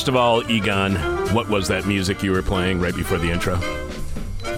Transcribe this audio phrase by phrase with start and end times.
[0.00, 0.94] First of all, Egon,
[1.34, 3.56] what was that music you were playing right before the intro?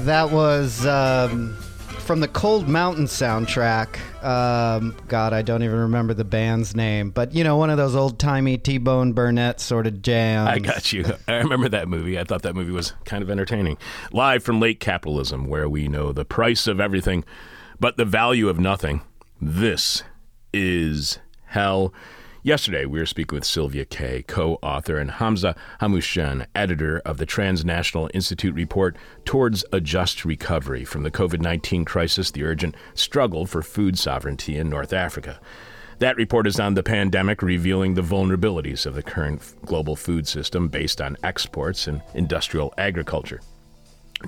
[0.03, 1.57] That was um,
[1.99, 3.97] from the Cold Mountain soundtrack.
[4.25, 7.97] Um, God, I don't even remember the band's name, but you know, one of those
[7.97, 10.49] old timey T Bone Burnett sort of jams.
[10.49, 11.05] I got you.
[11.27, 12.21] I remember that movie.
[12.21, 13.79] I thought that movie was kind of entertaining.
[14.13, 17.25] Live from late capitalism, where we know the price of everything,
[17.81, 19.01] but the value of nothing.
[19.41, 20.05] This
[20.53, 21.93] is hell.
[22.45, 27.25] Yesterday, we were speaking with Sylvia Kay, co author, and Hamza Hamouchene, editor of the
[27.25, 33.47] Transnational Institute report Towards a Just Recovery from the COVID 19 Crisis, the Urgent Struggle
[33.47, 35.39] for Food Sovereignty in North Africa.
[36.01, 40.67] That report is on the pandemic, revealing the vulnerabilities of the current global food system
[40.67, 43.41] based on exports and industrial agriculture.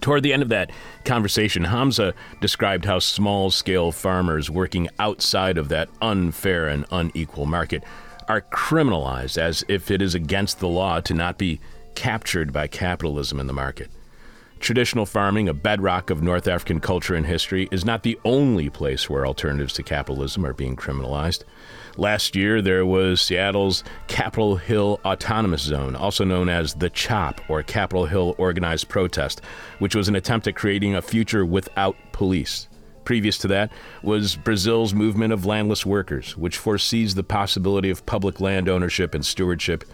[0.01, 0.71] Toward the end of that
[1.05, 7.83] conversation, Hamza described how small scale farmers working outside of that unfair and unequal market
[8.29, 11.61] are criminalized as if it is against the law to not be
[11.95, 13.91] captured by capitalism in the market.
[14.61, 19.11] Traditional farming, a bedrock of North African culture and history, is not the only place
[19.11, 21.45] where alternatives to capitalism are being criminalized.
[21.99, 27.63] Last year, there was Seattle's Capitol Hill Autonomous Zone, also known as the CHOP, or
[27.63, 29.43] Capitol Hill Organized Protest,
[29.81, 32.69] which was an attempt at creating a future without police.
[33.05, 33.71] Previous to that
[34.03, 39.25] was Brazil's movement of landless workers, which foresees the possibility of public land ownership and
[39.25, 39.85] stewardship.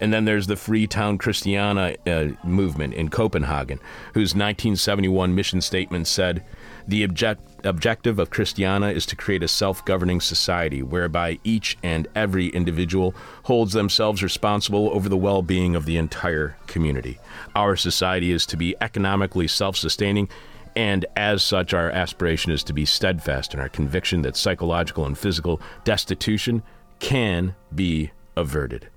[0.00, 3.80] And then there's the Freetown Christiania uh, movement in Copenhagen,
[4.14, 6.44] whose 1971 mission statement said,
[6.86, 12.06] The object- objective of Christiania is to create a self governing society whereby each and
[12.14, 17.18] every individual holds themselves responsible over the well being of the entire community.
[17.56, 20.28] Our society is to be economically self sustaining
[20.76, 25.16] and as such, our aspiration is to be steadfast in our conviction that psychological and
[25.16, 26.62] physical destitution
[26.98, 28.88] can be averted.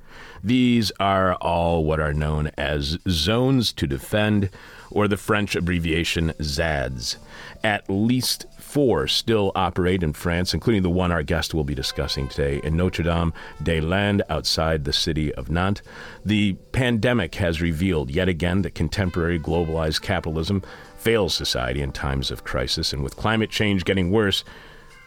[0.44, 4.50] These are all what are known as zones to defend,
[4.90, 7.18] or the French abbreviation ZADs.
[7.64, 12.28] At least four still operate in France, including the one our guest will be discussing
[12.28, 15.84] today in Notre Dame des Landes outside the city of Nantes.
[16.26, 20.64] The pandemic has revealed yet again that contemporary globalized capitalism
[21.02, 24.44] fails society in times of crisis, and with climate change getting worse,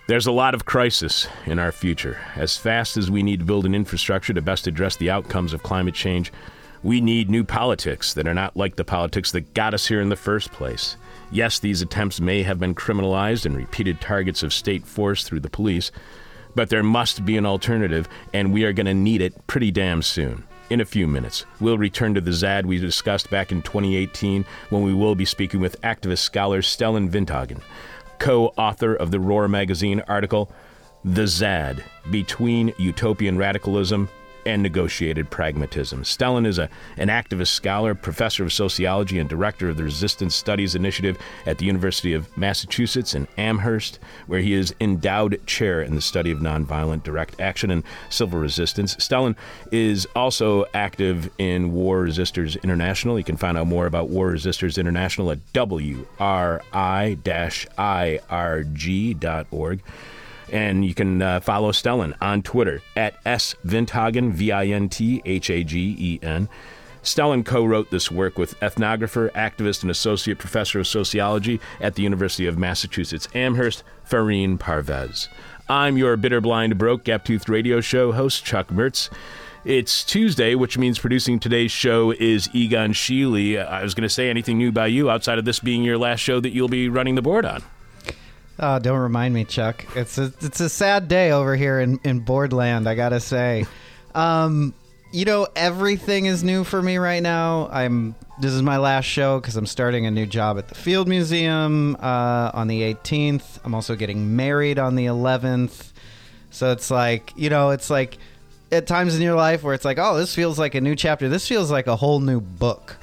[0.08, 2.18] there's a lot of crisis in our future.
[2.34, 5.62] As fast as we need to build an infrastructure to best address the outcomes of
[5.62, 6.32] climate change,
[6.82, 10.08] we need new politics that are not like the politics that got us here in
[10.08, 10.96] the first place.
[11.30, 15.48] Yes, these attempts may have been criminalized and repeated targets of state force through the
[15.48, 15.92] police,
[16.56, 20.02] but there must be an alternative, and we are going to need it pretty damn
[20.02, 21.44] soon in a few minutes.
[21.60, 25.60] We'll return to the ZAD we discussed back in 2018 when we will be speaking
[25.60, 27.60] with activist scholar Stellan Vinthagen,
[28.18, 30.50] co author of the Roar magazine article,
[31.04, 34.08] The ZAD Between Utopian Radicalism
[34.46, 36.02] and negotiated pragmatism.
[36.02, 40.74] Stellan is a, an activist scholar, professor of sociology, and director of the Resistance Studies
[40.74, 46.00] Initiative at the University of Massachusetts in Amherst, where he is endowed chair in the
[46.00, 48.96] study of nonviolent direct action and civil resistance.
[48.96, 49.36] Stellan
[49.72, 53.18] is also active in War Resisters International.
[53.18, 56.04] You can find out more about War Resisters International at wri-irg.org.
[60.54, 65.20] And you can uh, follow Stellan on Twitter at S Vinthagen, V I N T
[65.24, 66.48] H A G E N.
[67.02, 72.04] Stellan co wrote this work with ethnographer, activist, and associate professor of sociology at the
[72.04, 75.26] University of Massachusetts Amherst, Fareen Parvez.
[75.68, 79.10] I'm your bitter, blind, broke, gap toothed radio show host, Chuck Mertz.
[79.64, 83.58] It's Tuesday, which means producing today's show is Egon Sheely.
[83.58, 86.20] I was going to say anything new by you outside of this being your last
[86.20, 87.64] show that you'll be running the board on.
[88.58, 89.84] Oh, don't remind me, Chuck.
[89.96, 92.88] It's a it's a sad day over here in in Boardland.
[92.88, 93.66] I gotta say,
[94.14, 94.74] um,
[95.12, 97.68] you know, everything is new for me right now.
[97.72, 101.08] I'm this is my last show because I'm starting a new job at the Field
[101.08, 103.58] Museum uh, on the 18th.
[103.64, 105.92] I'm also getting married on the 11th.
[106.50, 108.18] So it's like you know, it's like
[108.70, 111.28] at times in your life where it's like, oh, this feels like a new chapter.
[111.28, 112.96] This feels like a whole new book.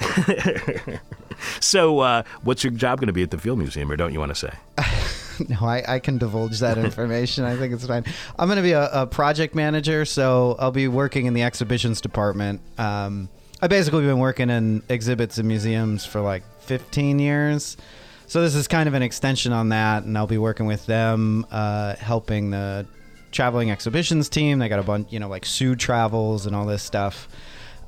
[1.60, 4.20] so, uh, what's your job going to be at the Field Museum, or don't you
[4.20, 4.54] want to say?
[5.50, 7.44] no, I, I can divulge that information.
[7.44, 8.06] I think it's fine.
[8.38, 12.02] I'm going to be a, a, project manager, so I'll be working in the exhibitions
[12.02, 12.62] department.
[12.78, 13.30] Um,
[13.62, 17.78] I basically been working in exhibits and museums for like 15 years.
[18.28, 21.46] So this is kind of an extension on that, and I'll be working with them,
[21.52, 22.88] uh, helping the
[23.32, 24.60] traveling exhibitions team.
[24.60, 27.28] They got a bunch, you know, like Sue Travels and all this stuff.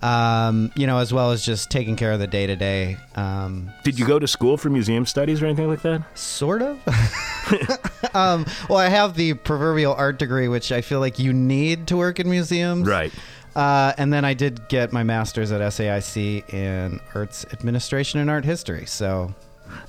[0.03, 2.97] Um, you know, as well as just taking care of the day to day.
[3.15, 6.03] Um, Did you go to school for museum studies or anything like that?
[6.17, 6.77] Sort of.
[8.13, 11.95] um, well, I have the proverbial art degree, which I feel like you need to
[11.95, 12.85] work in museums.
[12.85, 13.13] Right.
[13.55, 18.43] Uh, and then I did get my master's at SAIC in arts administration and art
[18.45, 18.85] history.
[18.85, 19.33] So,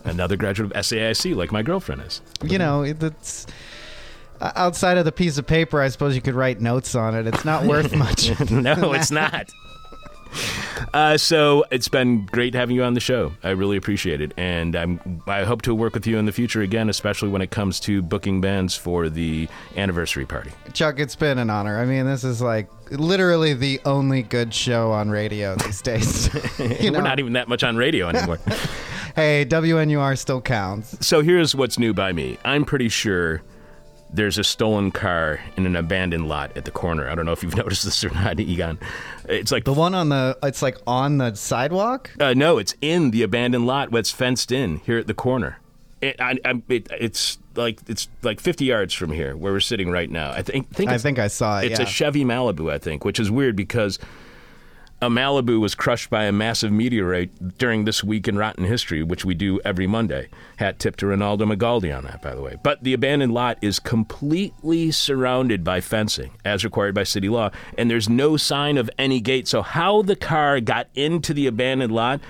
[0.05, 2.21] Another graduate of SAIC, like my girlfriend is.
[2.45, 3.47] you know, it's
[4.41, 5.81] uh, outside of the piece of paper.
[5.81, 7.27] I suppose you could write notes on it.
[7.27, 8.31] It's not worth much.
[8.51, 9.51] no, it's not.
[10.93, 13.33] Uh, so it's been great having you on the show.
[13.43, 16.63] I really appreciate it, and I'm, I hope to work with you in the future
[16.63, 20.53] again, especially when it comes to booking bands for the anniversary party.
[20.73, 21.81] Chuck, it's been an honor.
[21.81, 26.33] I mean, this is like literally the only good show on radio these days.
[26.61, 28.39] know, We're not even that much on radio anymore.
[29.17, 31.05] hey, WNUR still counts.
[31.05, 32.39] so here's what's new by me.
[32.45, 33.43] I'm pretty sure
[34.15, 37.09] there's a stolen car in an abandoned lot at the corner.
[37.09, 38.79] I don't know if you've noticed this or not, Egon.
[39.29, 42.11] It's like The one on the, it's like on the sidewalk.
[42.19, 45.59] Uh, no, it's in the abandoned lot that's fenced in here at the corner.
[46.01, 49.91] It, I, I, it, it's like it's like 50 yards from here where we're sitting
[49.91, 50.31] right now.
[50.31, 51.71] I think, think I think I saw it.
[51.71, 51.87] it's yeah.
[51.87, 53.99] a Chevy Malibu, I think, which is weird because
[55.05, 59.23] a Malibu was crushed by a massive meteorite during this week in rotten history, which
[59.25, 60.29] we do every Monday.
[60.57, 62.57] Hat tip to Ronaldo Magaldi on that, by the way.
[62.63, 67.91] But the abandoned lot is completely surrounded by fencing, as required by city law, and
[67.91, 69.47] there's no sign of any gate.
[69.47, 72.21] So how the car got into the abandoned lot?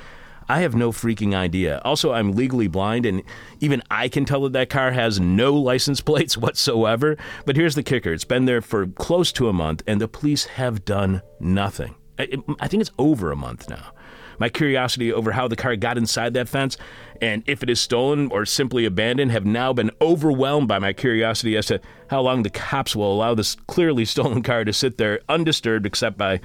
[0.49, 1.81] I have no freaking idea.
[1.85, 3.23] Also, I'm legally blind, and
[3.61, 7.17] even I can tell that that car has no license plates whatsoever.
[7.47, 10.45] But here's the kicker it's been there for close to a month, and the police
[10.47, 11.95] have done nothing.
[12.19, 13.93] I, think it's over a month now.
[14.39, 16.77] My curiosity over how the car got inside that fence
[17.21, 21.57] and if it is stolen or simply abandoned have now been overwhelmed by my curiosity
[21.57, 21.81] as to
[22.11, 26.19] how long the cops will allow this clearly stolen car to sit there undisturbed except
[26.19, 26.41] by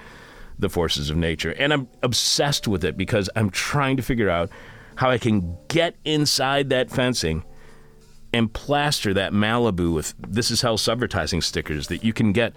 [0.58, 1.52] the forces of nature.
[1.52, 4.50] And I'm obsessed with it because I'm trying to figure out
[4.96, 7.44] how I can get inside that fencing
[8.34, 12.54] and plaster that Malibu with This Is Hell advertising stickers that you can get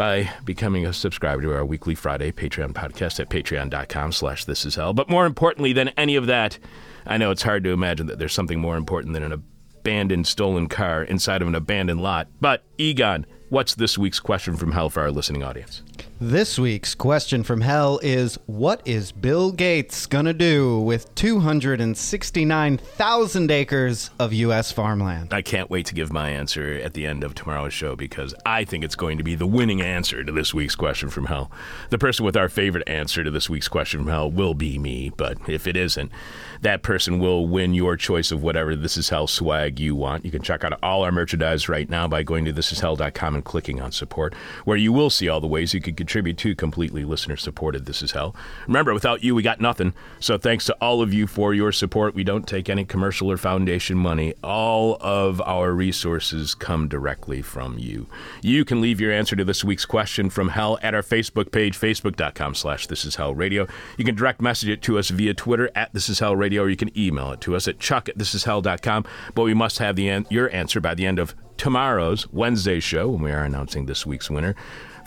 [0.00, 4.76] by becoming a subscriber to our weekly Friday Patreon podcast at patreon.com slash this is
[4.76, 4.94] hell.
[4.94, 6.58] But more importantly than any of that,
[7.04, 10.68] I know it's hard to imagine that there's something more important than an abandoned stolen
[10.68, 12.28] car inside of an abandoned lot.
[12.40, 15.82] But Egon, what's this week's question from hell for our listening audience?
[16.22, 24.10] This week's question from hell is What is Bill Gates gonna do with 269,000 acres
[24.18, 24.70] of U.S.
[24.70, 25.32] farmland?
[25.32, 28.64] I can't wait to give my answer at the end of tomorrow's show because I
[28.64, 31.50] think it's going to be the winning answer to this week's question from hell.
[31.88, 35.12] The person with our favorite answer to this week's question from hell will be me,
[35.16, 36.12] but if it isn't,
[36.60, 40.26] that person will win your choice of whatever This Is Hell swag you want.
[40.26, 43.80] You can check out all our merchandise right now by going to thisishell.com and clicking
[43.80, 44.34] on support,
[44.66, 48.02] where you will see all the ways you could contribute to completely listener supported This
[48.02, 48.34] Is Hell.
[48.66, 49.94] Remember, without you, we got nothing.
[50.18, 52.16] So thanks to all of you for your support.
[52.16, 54.34] We don't take any commercial or foundation money.
[54.42, 58.08] All of our resources come directly from you.
[58.42, 61.78] You can leave your answer to this week's question from hell at our Facebook page,
[61.78, 63.68] facebook.com slash this is hell radio.
[63.96, 66.70] You can direct message it to us via Twitter at this is hell radio, or
[66.70, 69.04] you can email it to us at chuck at this is hell.com.
[69.36, 73.10] But we must have the an- your answer by the end of tomorrow's Wednesday show
[73.10, 74.56] when we are announcing this week's winner.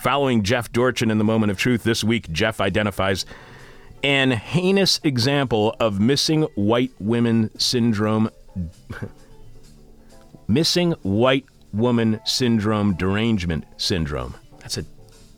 [0.04, 3.24] Following Jeff Dorchin in the moment of truth this week, Jeff identifies
[4.02, 8.28] an heinous example of missing white women syndrome
[10.46, 14.34] missing white woman syndrome derangement syndrome.
[14.58, 14.84] That's a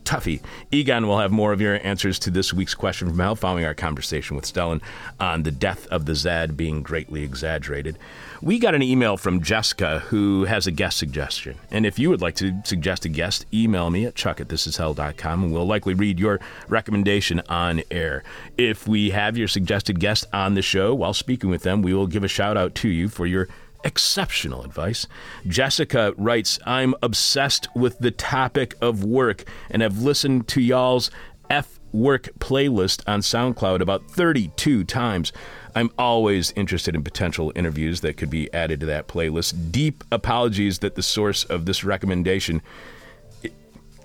[0.03, 0.41] toughie.
[0.69, 3.73] Egon will have more of your answers to this week's question from hell following our
[3.73, 4.81] conversation with Stellan
[5.17, 7.97] on the death of the Zad being greatly exaggerated.
[8.41, 11.57] We got an email from Jessica who has a guest suggestion.
[11.71, 15.43] And if you would like to suggest a guest, email me at chuck at thisishell.com
[15.43, 18.23] and we'll likely read your recommendation on air.
[18.57, 22.07] If we have your suggested guest on the show while speaking with them, we will
[22.07, 23.47] give a shout out to you for your
[23.83, 25.07] exceptional advice.
[25.47, 31.09] Jessica writes, I'm obsessed with the topic of work and have listened to y'all's
[31.49, 35.31] F Work playlist on SoundCloud about 32 times.
[35.77, 39.71] I'm always interested in potential interviews that could be added to that playlist.
[39.71, 42.63] Deep apologies that the source of this recommendation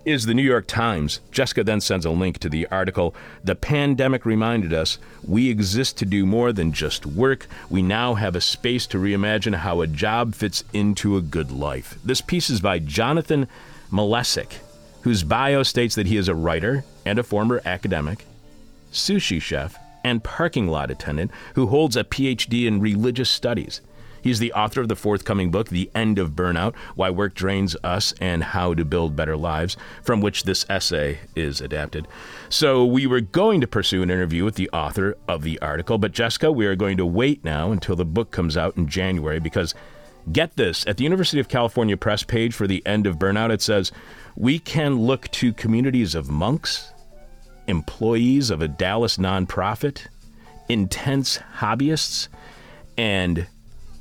[0.04, 1.20] is the New York Times.
[1.30, 3.14] Jessica then sends a link to the article.
[3.42, 7.46] The pandemic reminded us we exist to do more than just work.
[7.70, 11.98] We now have a space to reimagine how a job fits into a good life.
[12.04, 13.48] This piece is by Jonathan
[13.90, 14.58] Malesic,
[15.04, 18.26] whose bio states that he is a writer and a former academic,
[18.92, 23.80] sushi chef, and parking lot attendant who holds a PhD in religious studies.
[24.22, 28.14] He's the author of the forthcoming book, The End of Burnout Why Work Drains Us
[28.20, 32.06] and How to Build Better Lives, from which this essay is adapted.
[32.48, 36.12] So, we were going to pursue an interview with the author of the article, but
[36.12, 39.74] Jessica, we are going to wait now until the book comes out in January because
[40.30, 43.60] Get this at the University of California press page for the end of burnout, it
[43.60, 43.90] says,
[44.36, 46.92] We can look to communities of monks,
[47.66, 50.06] employees of a Dallas nonprofit,
[50.68, 52.28] intense hobbyists,
[52.96, 53.46] and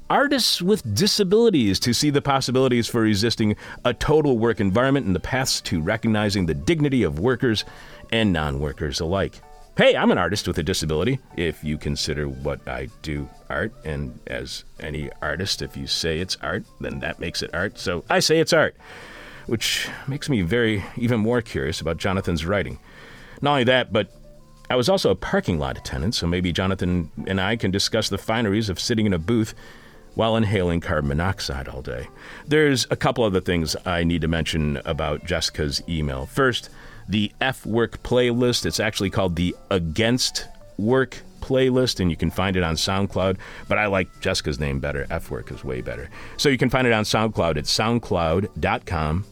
[0.09, 5.19] artists with disabilities to see the possibilities for resisting a total work environment and the
[5.21, 7.63] paths to recognizing the dignity of workers
[8.11, 9.39] and non workers alike.
[9.77, 13.71] Hey, I'm an artist with a disability, if you consider what I do art.
[13.85, 17.79] And as any artist, if you say it's art, then that makes it art.
[17.79, 18.75] So I say it's art,
[19.47, 22.79] which makes me very, even more curious about Jonathan's writing.
[23.41, 24.11] Not only that, but
[24.69, 28.17] I was also a parking lot attendant, so maybe Jonathan and I can discuss the
[28.17, 29.53] fineries of sitting in a booth
[30.15, 32.07] while inhaling carbon monoxide all day.
[32.45, 36.25] There's a couple other things I need to mention about Jessica's email.
[36.25, 36.69] First,
[37.07, 38.65] the F Work playlist.
[38.65, 43.37] It's actually called the Against Work playlist, and you can find it on SoundCloud.
[43.67, 45.05] But I like Jessica's name better.
[45.09, 46.09] F Work is way better.
[46.37, 49.25] So you can find it on SoundCloud at soundcloud.com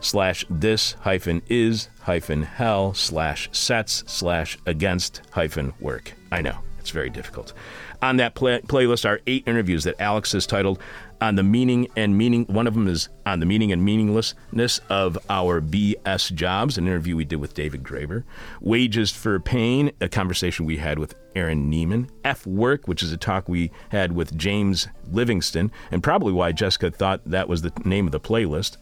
[0.00, 6.14] slash this hyphen is hyphen hell slash sets slash against hyphen work.
[6.32, 7.52] I know, it's very difficult.
[8.00, 10.78] On that play- playlist are eight interviews that Alex has titled
[11.20, 12.46] on the meaning and meaning.
[12.46, 17.14] One of them is on the meaning and meaninglessness of our BS jobs, an interview
[17.14, 18.24] we did with David Graeber.
[18.62, 22.08] Wages for Pain, a conversation we had with Aaron Neiman.
[22.24, 26.90] F Work, which is a talk we had with James Livingston, and probably why Jessica
[26.90, 28.78] thought that was the name of the playlist.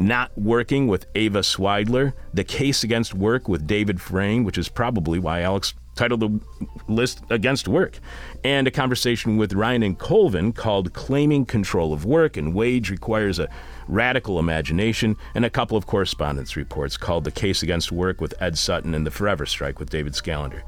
[0.00, 5.18] Not Working with Ava Swidler, The Case Against Work with David Frayne, which is probably
[5.18, 6.40] why Alex titled the
[6.88, 7.98] list Against Work,
[8.42, 13.38] and a conversation with Ryan and Colvin called Claiming Control of Work and Wage Requires
[13.38, 13.50] a
[13.88, 18.56] Radical Imagination, and a couple of correspondence reports called The Case Against Work with Ed
[18.56, 20.62] Sutton and The Forever Strike with David Scallender.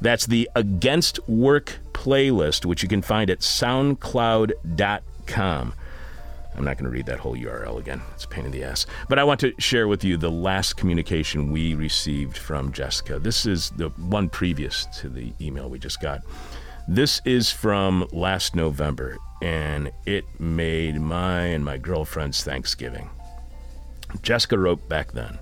[0.00, 5.74] That's the Against Work playlist, which you can find at soundcloud.com.
[6.56, 8.00] I'm not going to read that whole URL again.
[8.14, 8.86] It's a pain in the ass.
[9.08, 13.18] But I want to share with you the last communication we received from Jessica.
[13.18, 16.22] This is the one previous to the email we just got.
[16.86, 23.10] This is from last November, and it made my and my girlfriend's Thanksgiving.
[24.22, 25.38] Jessica wrote back then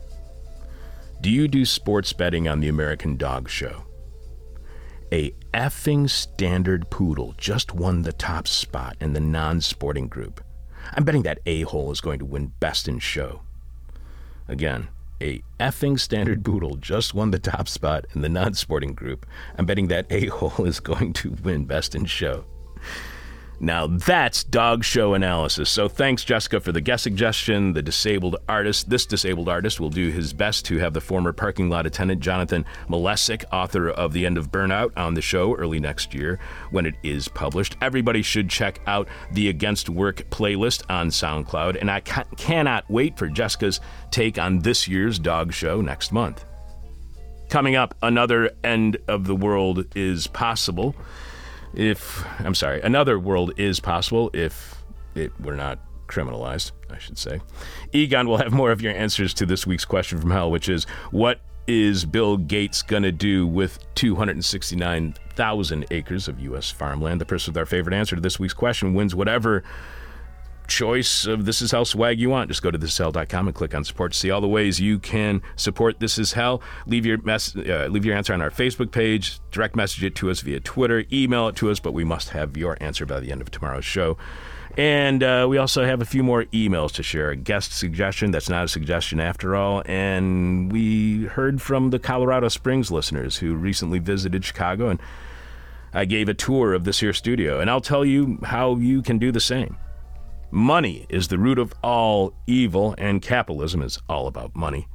[1.21, 3.85] Do you do sports betting on the American Dog Show?
[5.13, 10.43] A effing standard poodle just won the top spot in the non sporting group.
[10.95, 13.43] I'm betting that a hole is going to win Best in Show.
[14.49, 14.89] Again,
[15.21, 19.25] a effing standard poodle just won the top spot in the non sporting group.
[19.57, 22.45] I'm betting that a hole is going to win Best in Show.
[23.63, 25.71] Now that's dog show analysis.
[25.71, 27.73] So thanks, Jessica, for the guest suggestion.
[27.75, 31.71] The disabled artist, this disabled artist, will do his best to have the former parking
[31.71, 36.13] lot attendant Jonathan Malesic, author of The End of Burnout, on the show early next
[36.13, 36.41] year
[36.73, 37.77] when it is published.
[37.81, 43.17] Everybody should check out the Against Work playlist on SoundCloud, and I ca- cannot wait
[43.17, 43.79] for Jessica's
[44.11, 46.45] take on this year's dog show next month.
[47.49, 50.97] Coming up, another end of the world is possible
[51.75, 54.83] if I'm sorry, another world is possible if
[55.15, 57.41] it were not criminalized, I should say.
[57.93, 60.85] Egon will have more of your answers to this week's question from hell, which is
[61.11, 66.71] what is Bill Gates going to do with 269,000 acres of U.S.
[66.71, 67.21] farmland?
[67.21, 69.63] The person with our favorite answer to this week's question wins whatever
[70.67, 72.49] choice of This Is Hell swag you want.
[72.49, 75.43] Just go to thisishell.com and click on support to see all the ways you can
[75.57, 76.63] support This Is Hell.
[76.87, 79.41] Leave your mess, uh, leave your answer on our Facebook page.
[79.51, 81.05] Direct message it to us via Twitter.
[81.13, 83.85] Email it to us, but we must have your answer by the end of tomorrow's
[83.85, 84.17] show.
[84.77, 87.31] And uh, we also have a few more emails to share.
[87.31, 89.83] A guest suggestion that's not a suggestion after all.
[89.85, 95.01] And we heard from the Colorado Springs listeners who recently visited Chicago, and
[95.93, 97.61] I gave a tour of this here studio.
[97.61, 99.77] And I'll tell you how you can do the same.
[100.55, 104.87] Money is the root of all evil, and capitalism is all about money.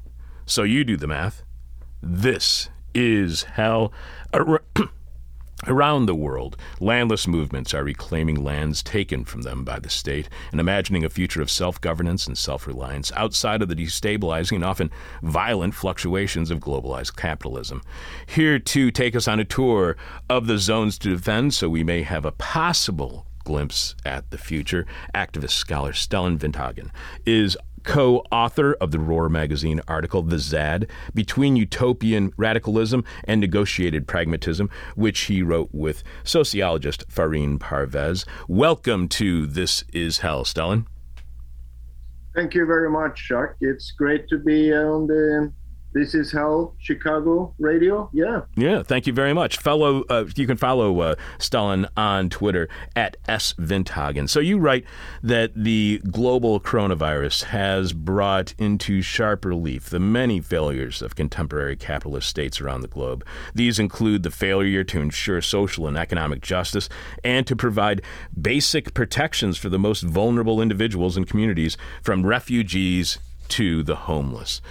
[0.45, 1.41] So you do the math.
[1.99, 3.91] This is hell.
[5.65, 10.61] Around the world, landless movements are reclaiming lands taken from them by the state and
[10.61, 14.91] imagining a future of self governance and self reliance outside of the destabilizing and often
[15.23, 17.81] violent fluctuations of globalized capitalism.
[18.27, 19.97] Here to take us on a tour
[20.29, 24.85] of the zones to defend so we may have a possible glimpse at the future,
[25.15, 26.89] activist scholar Stellan Vinthagen
[27.25, 34.05] is co author of the Roar magazine article, The Zad Between Utopian Radicalism and Negotiated
[34.05, 38.25] Pragmatism, which he wrote with sociologist Fareen Parvez.
[38.49, 40.85] Welcome to This Is Hell, Stellan.
[42.35, 43.55] Thank you very much, Chuck.
[43.61, 45.53] It's great to be on the
[45.97, 48.09] this is Hell Chicago Radio.
[48.13, 48.41] Yeah.
[48.55, 48.83] Yeah.
[48.83, 49.57] Thank you very much.
[49.57, 54.29] Fellow, uh, you can follow uh, Stellan on Twitter at S Vinthagen.
[54.29, 54.85] So you write
[55.23, 62.27] that the global coronavirus has brought into sharp relief the many failures of contemporary capitalist
[62.27, 63.25] states around the globe.
[63.55, 66.89] These include the failure to ensure social and economic justice
[67.23, 68.01] and to provide
[68.39, 74.61] basic protections for the most vulnerable individuals and communities, from refugees to the homeless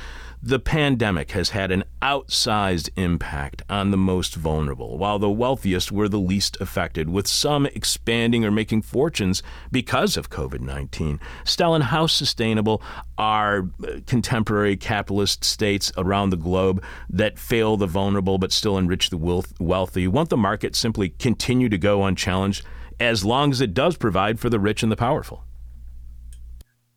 [0.47, 6.09] the pandemic has had an outsized impact on the most vulnerable, while the wealthiest were
[6.09, 11.19] the least affected, with some expanding or making fortunes because of COVID 19.
[11.45, 12.81] Stellan, how sustainable
[13.19, 19.11] are uh, contemporary capitalist states around the globe that fail the vulnerable but still enrich
[19.11, 20.07] the wealthy?
[20.07, 22.65] Won't the market simply continue to go unchallenged
[23.01, 25.43] as long as it does provide for the rich and the powerful?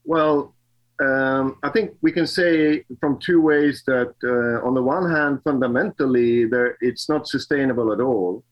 [0.06, 0.54] Well,
[1.00, 5.40] um, I think we can say from two ways that, uh, on the one hand,
[5.44, 8.44] fundamentally, there, it's not sustainable at all,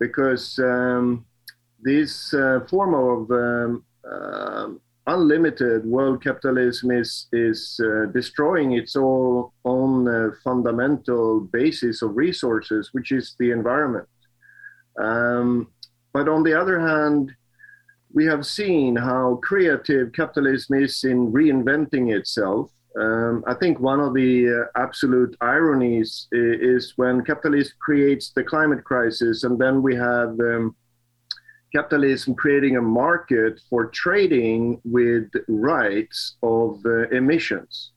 [0.00, 1.24] because um,
[1.80, 4.68] this uh, form of um, uh,
[5.06, 12.90] unlimited world capitalism is is uh, destroying its all, own uh, fundamental basis of resources,
[12.92, 14.08] which is the environment.
[14.98, 15.68] Um,
[16.12, 17.32] but on the other hand,
[18.16, 22.70] we have seen how creative capitalism is in reinventing itself.
[22.98, 28.84] Um, I think one of the uh, absolute ironies is, when capitalism creates the climate
[28.84, 30.74] crisis, and then we have um,
[31.74, 37.92] capitalism creating a market for trading with rights of uh, emissions.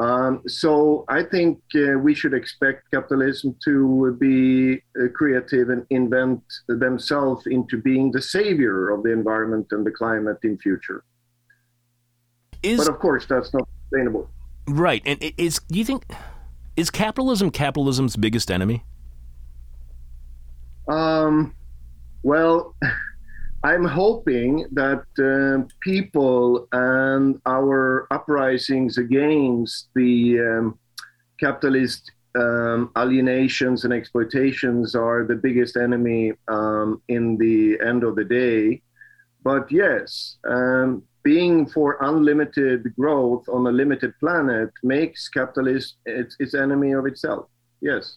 [0.00, 6.42] Um, so I think uh, we should expect capitalism to be uh, creative and invent
[6.68, 11.04] themselves into being the savior of the environment and the climate in future.
[12.62, 14.30] Is, but of course, that's not sustainable.
[14.66, 16.06] Right, and is do you think
[16.76, 18.84] is capitalism capitalism's biggest enemy?
[20.88, 21.54] Um,
[22.22, 22.74] well.
[23.62, 30.78] I'm hoping that uh, people and our uprisings against the um,
[31.38, 38.24] capitalist um, alienations and exploitations are the biggest enemy um, in the end of the
[38.24, 38.80] day.
[39.42, 46.54] But yes, um, being for unlimited growth on a limited planet makes capitalism its, its
[46.54, 47.46] enemy of itself.
[47.82, 48.16] Yes.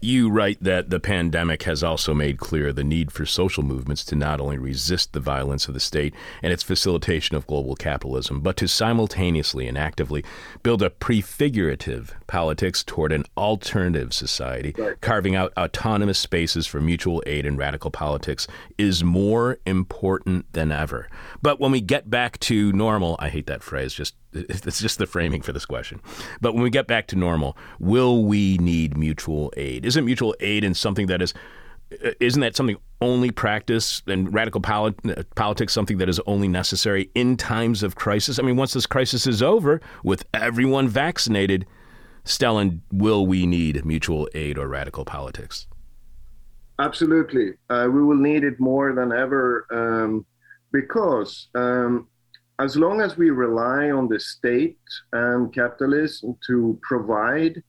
[0.00, 4.14] You write that the pandemic has also made clear the need for social movements to
[4.14, 8.56] not only resist the violence of the state and its facilitation of global capitalism, but
[8.58, 10.22] to simultaneously and actively
[10.62, 14.74] build a prefigurative politics toward an alternative society.
[14.76, 15.00] Right.
[15.00, 21.08] Carving out autonomous spaces for mutual aid and radical politics is more important than ever.
[21.40, 25.06] But when we get back to normal, I hate that phrase, just it's just the
[25.06, 26.00] framing for this question.
[26.40, 29.84] But when we get back to normal, will we need mutual aid?
[29.84, 31.34] Isn't mutual aid in something that is
[32.04, 37.10] uh, isn't that something only practice and radical polit- politics something that is only necessary
[37.14, 38.38] in times of crisis?
[38.38, 41.66] I mean, once this crisis is over, with everyone vaccinated,
[42.24, 45.68] Stellan, will we need mutual aid or radical politics?
[46.78, 50.26] Absolutely, uh, we will need it more than ever um,
[50.72, 52.08] because um,
[52.58, 54.78] as long as we rely on the state
[55.12, 57.62] and capitalism to provide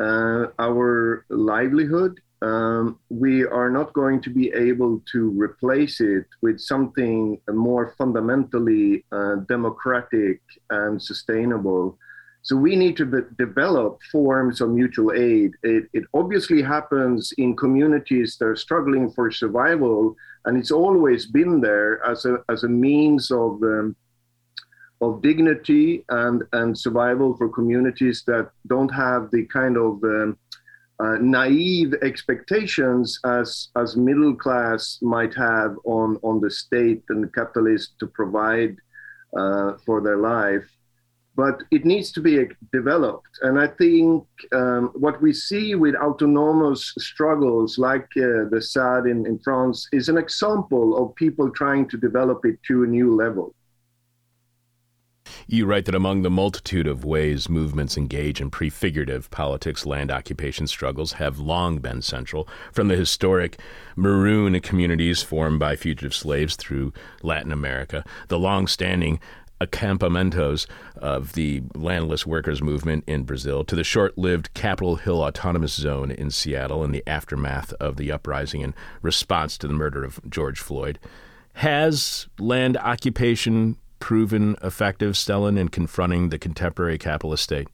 [0.00, 6.60] uh, our livelihood, um, we are not going to be able to replace it with
[6.60, 11.98] something more fundamentally uh, democratic and sustainable.
[12.42, 15.52] So we need to be- develop forms of mutual aid.
[15.62, 21.60] It, it, obviously happens in communities that are struggling for survival, and it's always been
[21.60, 23.94] there as a as a means of um,
[25.02, 30.38] of dignity and, and survival for communities that don't have the kind of um,
[31.00, 37.28] uh, naive expectations as, as middle class might have on, on the state and the
[37.28, 38.76] capitalist to provide
[39.36, 40.68] uh, for their life.
[41.34, 43.34] But it needs to be developed.
[43.40, 49.26] And I think um, what we see with autonomous struggles like uh, the ZAD in,
[49.26, 53.54] in France is an example of people trying to develop it to a new level.
[55.52, 60.66] You write that among the multitude of ways movements engage in prefigurative politics, land occupation
[60.66, 63.60] struggles have long been central, from the historic
[63.94, 69.20] maroon communities formed by fugitive slaves through Latin America, the long standing
[69.60, 75.74] acampamentos of the landless workers movement in Brazil to the short lived Capitol Hill Autonomous
[75.74, 80.18] Zone in Seattle in the aftermath of the uprising in response to the murder of
[80.30, 80.98] George Floyd.
[81.56, 87.68] Has land occupation proven effective, Stellan, in confronting the contemporary capitalist state?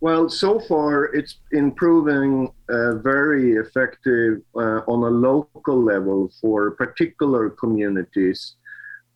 [0.00, 6.72] Well, so far it's been proving uh, very effective uh, on a local level for
[6.72, 8.56] particular communities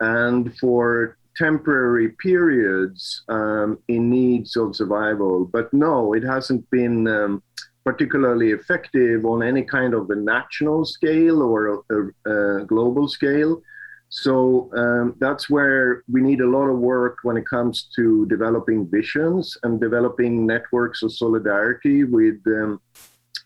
[0.00, 5.44] and for temporary periods um, in needs of survival.
[5.44, 7.42] But no, it hasn't been um,
[7.84, 13.60] particularly effective on any kind of a national scale or a, a global scale.
[14.10, 18.88] So um, that's where we need a lot of work when it comes to developing
[18.88, 22.80] visions and developing networks of solidarity with um,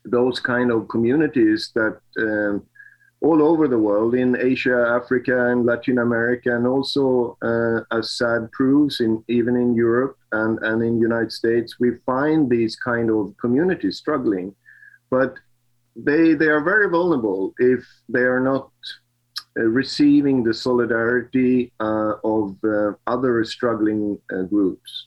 [0.05, 2.65] those kind of communities that um,
[3.23, 8.51] all over the world in Asia, Africa, and Latin America, and also, uh, as ZAD
[8.51, 13.35] proves, in even in Europe and and in United States, we find these kind of
[13.41, 14.55] communities struggling,
[15.09, 15.35] but
[15.95, 18.71] they they are very vulnerable if they are not
[19.55, 25.07] receiving the solidarity uh, of uh, other struggling groups.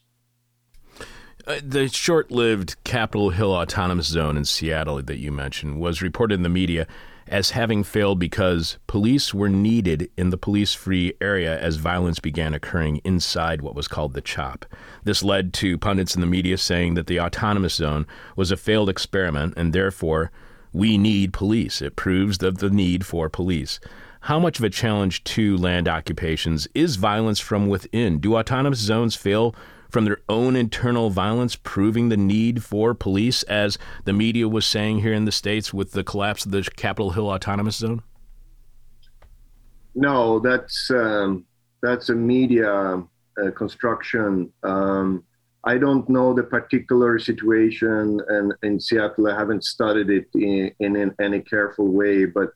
[1.47, 6.35] Uh, the short lived Capitol Hill Autonomous Zone in Seattle that you mentioned was reported
[6.35, 6.87] in the media
[7.27, 12.53] as having failed because police were needed in the police free area as violence began
[12.53, 14.65] occurring inside what was called the CHOP.
[15.03, 18.05] This led to pundits in the media saying that the Autonomous Zone
[18.35, 20.31] was a failed experiment and therefore
[20.71, 21.81] we need police.
[21.81, 23.79] It proves the, the need for police.
[24.25, 28.17] How much of a challenge to land occupations is violence from within?
[28.17, 29.55] Do autonomous zones fail
[29.91, 35.01] from their own internal violence, proving the need for police, as the media was saying
[35.01, 38.01] here in the States with the collapse of the Capitol Hill Autonomous Zone?
[39.93, 41.45] No, that's um,
[41.83, 44.51] that's a media uh, construction.
[44.63, 45.23] Um,
[45.65, 49.27] I don't know the particular situation in, in Seattle.
[49.27, 52.49] I haven't studied it in, in, in any careful way, but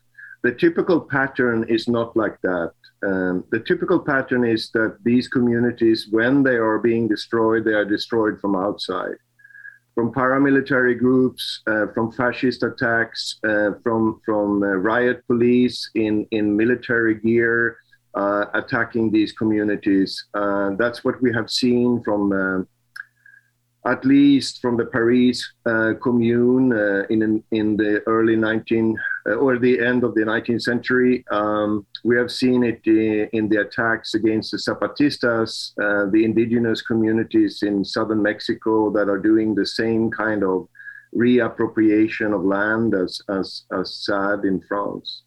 [0.43, 2.71] the typical pattern is not like that.
[3.05, 7.85] Um, the typical pattern is that these communities, when they are being destroyed, they are
[7.85, 9.15] destroyed from outside,
[9.95, 16.55] from paramilitary groups, uh, from fascist attacks, uh, from from uh, riot police in in
[16.55, 17.77] military gear
[18.15, 20.25] uh, attacking these communities.
[20.33, 22.63] Uh, that's what we have seen from uh,
[23.85, 29.57] at least from the Paris uh, Commune uh, in in the early 19 uh, or
[29.57, 31.23] the end of the 19th century.
[31.31, 36.81] Um, we have seen it in, in, the attacks against the Zapatistas, uh, the indigenous
[36.81, 40.67] communities in southern Mexico that are doing the same kind of
[41.15, 45.23] reappropriation of land as as, as ZAD in France.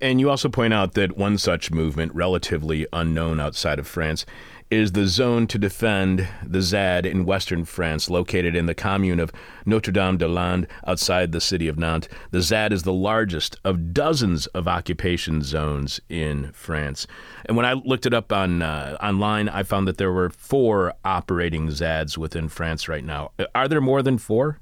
[0.00, 4.26] And you also point out that one such movement, relatively unknown outside of France,
[4.70, 9.32] is the zone to defend the ZAD in western France, located in the commune of
[9.64, 12.08] Notre Dame des Landes outside the city of Nantes.
[12.30, 17.06] The ZAD is the largest of dozens of occupation zones in France.
[17.44, 20.94] And when I looked it up on uh, online, I found that there were four
[21.04, 23.32] operating ZADs within France right now.
[23.54, 24.60] Are there more than four?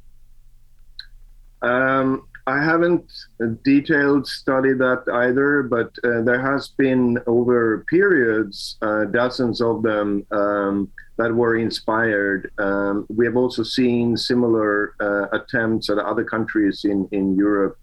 [1.62, 3.10] Um, I haven't
[3.64, 10.26] detailed studied that either, but uh, there has been over periods uh, dozens of them
[10.32, 12.50] um, that were inspired.
[12.58, 17.78] Um, we have also seen similar uh, attempts at other countries in in Europe.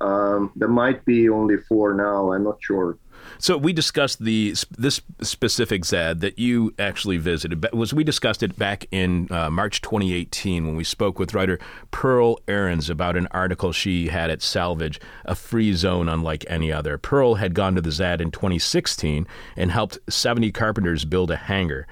[0.00, 2.32] Um, there might be only four now.
[2.32, 2.96] I'm not sure.
[3.38, 7.72] So we discussed the this specific ZAD that you actually visited.
[7.72, 11.58] Was we discussed it back in uh, March 2018 when we spoke with writer
[11.90, 16.98] Pearl Ahrens about an article she had at Salvage, a free zone unlike any other.
[16.98, 21.86] Pearl had gone to the ZAD in 2016 and helped 70 carpenters build a hangar.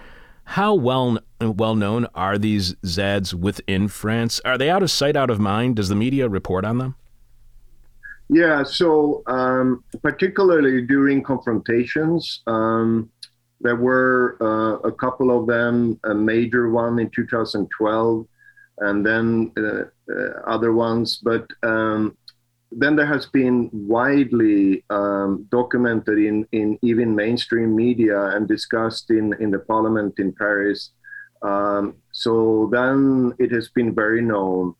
[0.44, 4.40] How well well known are these ZADs within France?
[4.44, 5.76] Are they out of sight, out of mind?
[5.76, 6.96] Does the media report on them?
[8.30, 13.10] Yeah, so um, particularly during confrontations, um,
[13.60, 18.26] there were uh, a couple of them, a major one in 2012,
[18.78, 21.20] and then uh, uh, other ones.
[21.22, 22.16] But um,
[22.70, 29.34] then there has been widely um, documented in, in even mainstream media and discussed in,
[29.40, 30.90] in the parliament in Paris.
[31.40, 34.74] Um, so then it has been very known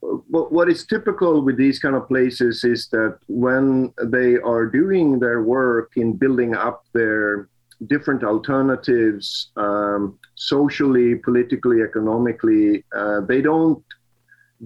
[0.00, 5.42] what is typical with these kind of places is that when they are doing their
[5.42, 7.48] work in building up their
[7.86, 13.82] different alternatives um, socially, politically, economically, uh, they don't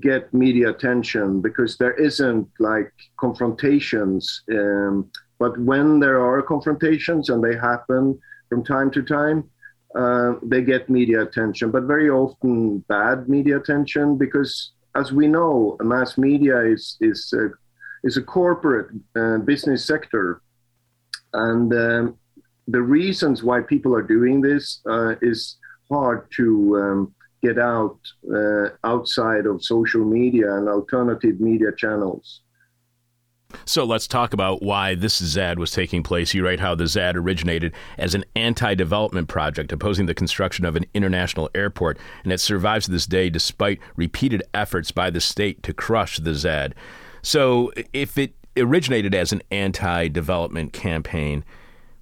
[0.01, 5.11] get media attention because there isn't like confrontations um,
[5.43, 8.17] but when there are confrontations and they happen
[8.49, 9.43] from time to time,
[9.97, 15.77] uh, they get media attention, but very often bad media attention because, as we know,
[15.81, 17.51] mass media is is a,
[18.05, 20.43] is a corporate uh, business sector,
[21.33, 22.19] and um,
[22.69, 25.57] the reasons why people are doing this uh, is
[25.91, 27.99] hard to um, get out
[28.35, 32.43] uh, outside of social media and alternative media channels.
[33.65, 36.35] So let's talk about why this ZAD was taking place.
[36.35, 40.77] You write how the ZAD originated as an anti development project opposing the construction of
[40.77, 45.63] an international airport, and it survives to this day despite repeated efforts by the state
[45.63, 46.75] to crush the ZAD.
[47.23, 51.45] So if it originated as an anti development campaign,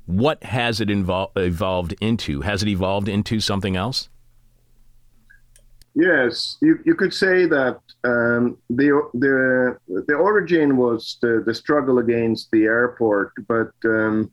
[0.07, 2.41] what has it evol- evolved into?
[2.41, 4.09] Has it evolved into something else?
[5.94, 9.76] Yes, you, you could say that um, the the
[10.07, 14.31] the origin was the, the struggle against the airport, but um,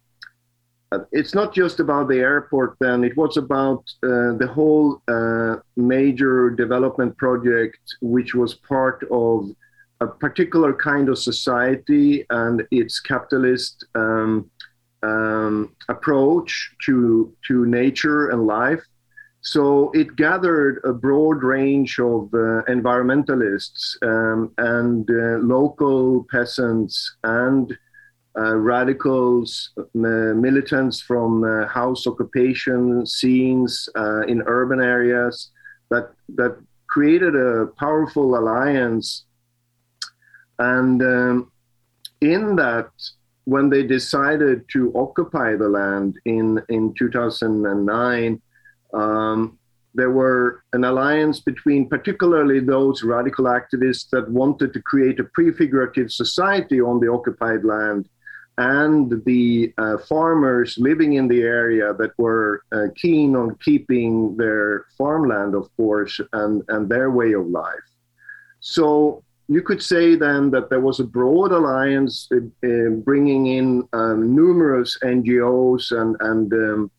[1.11, 2.77] it's not just about the airport.
[2.79, 9.49] Then it was about uh, the whole uh, major development project, which was part of
[9.99, 14.49] a particular kind of society and its capitalist um,
[15.03, 18.83] um approach to to nature and life
[19.47, 27.71] so it gathered a broad range of uh, environmentalists um, and uh, local peasants and
[28.37, 35.51] uh, radicals, militants from uh, house occupation scenes uh, in urban areas
[35.91, 39.23] that, that created a powerful alliance.
[40.59, 41.51] And um,
[42.19, 42.89] in that,
[43.45, 48.41] when they decided to occupy the land in, in 2009,
[48.93, 49.57] um,
[49.93, 56.11] there were an alliance between particularly those radical activists that wanted to create a prefigurative
[56.11, 58.07] society on the occupied land
[58.57, 64.85] and the uh, farmers living in the area that were uh, keen on keeping their
[64.97, 67.87] farmland, of course, and, and their way of life.
[68.59, 72.27] So you could say then that there was a broad alliance
[72.61, 76.91] bringing in um, numerous NGOs and, and um,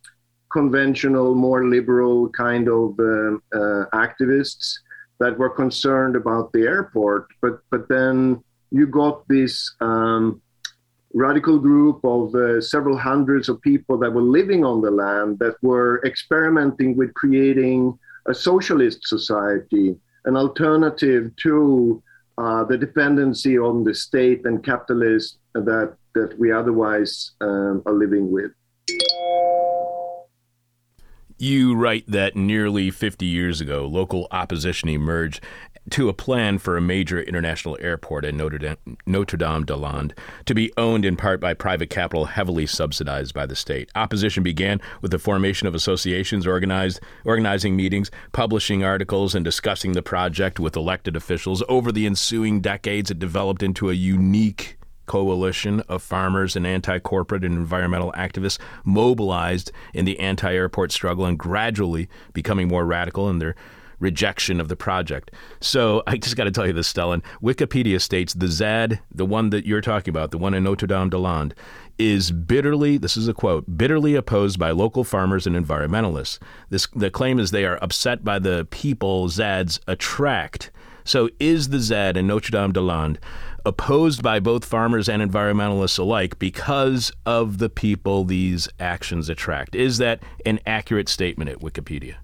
[0.51, 4.79] conventional, more liberal kind of uh, uh, activists
[5.21, 7.27] that were concerned about the airport.
[7.41, 10.41] But but then you got this um,
[11.15, 15.57] radical group of uh, several hundreds of people that were living on the land that
[15.63, 22.03] were experimenting with creating a socialist society, an alternative to
[22.37, 28.31] uh, the dependency on the state and capitalism that that we otherwise um, are living
[28.31, 28.53] with.
[31.41, 35.41] You write that nearly 50 years ago, local opposition emerged
[35.91, 40.15] to a plan for a major international airport in Notre Dame, Notre Dame des Landes
[40.47, 43.89] to be owned in part by private capital heavily subsidized by the state.
[43.95, 50.03] Opposition began with the formation of associations organized organizing meetings, publishing articles and discussing the
[50.03, 51.63] project with elected officials.
[51.69, 54.78] Over the ensuing decades it developed into a unique
[55.09, 61.25] coalition of farmers and anti corporate and environmental activists mobilized in the anti airport struggle
[61.25, 63.57] and gradually becoming more radical in their
[64.01, 65.31] rejection of the project.
[65.61, 67.23] So I just got to tell you this, Stellan.
[67.43, 71.11] Wikipedia states the ZAD, the one that you're talking about, the one in Notre Dame
[71.11, 71.55] des Landes,
[71.99, 76.39] is bitterly, this is a quote, bitterly opposed by local farmers and environmentalists.
[76.71, 80.71] This, the claim is they are upset by the people ZADs attract.
[81.05, 83.19] So is the ZAD in Notre Dame des Landes
[83.69, 89.75] opposed by both farmers and environmentalists alike because of the people these actions attract.
[89.75, 92.15] Is that an accurate statement at Wikipedia?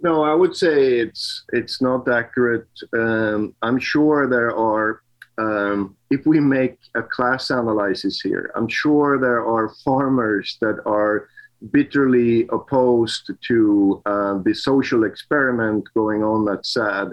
[0.00, 2.68] No, I would say it's it's not accurate.
[2.96, 5.02] Um, I'm sure there are.
[5.38, 11.28] Um, if we make a class analysis here, I'm sure there are farmers that are
[11.72, 17.08] bitterly opposed to uh, the social experiment going on at ZAD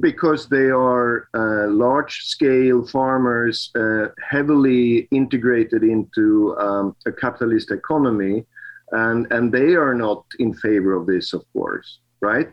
[0.00, 8.44] because they are uh, large scale farmers uh, heavily integrated into um, a capitalist economy
[8.92, 12.50] and and they are not in favor of this of course right?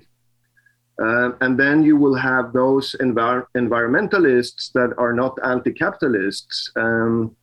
[1.01, 7.35] Uh, and then you will have those envir- environmentalists that are not anti-capitalists um,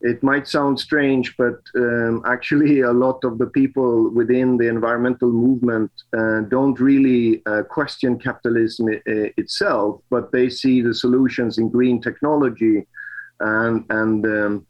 [0.00, 5.30] it might sound strange, but um, actually, a lot of the people within the environmental
[5.32, 11.70] movement uh, don't really uh, question capitalism I- itself, but they see the solutions in
[11.70, 12.86] green technology
[13.40, 14.66] and and um,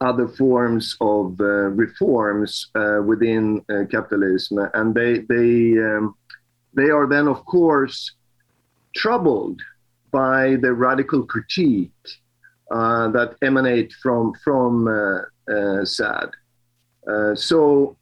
[0.00, 6.14] other forms of uh, reforms uh, within uh, capitalism, and they they um,
[6.74, 8.12] they are then, of course,
[8.94, 9.60] troubled
[10.12, 11.92] by the radical critique
[12.70, 15.20] uh, that emanate from from uh,
[15.52, 16.30] uh, ZAD.
[17.06, 17.96] Uh, so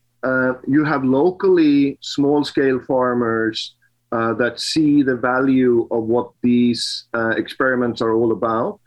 [0.66, 3.76] you have locally small scale farmers
[4.10, 8.80] that see the value of what these experiments are all about.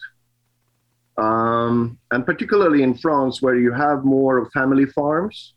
[1.18, 5.54] Um, and particularly in France, where you have more of family farms,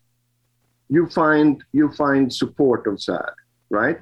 [0.89, 3.33] you find you find support of ZAD,
[3.69, 3.99] right?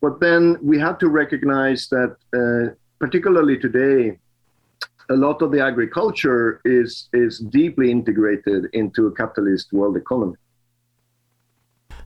[0.00, 4.18] But then we have to recognize that, uh, particularly today,
[5.10, 10.36] a lot of the agriculture is is deeply integrated into a capitalist world economy.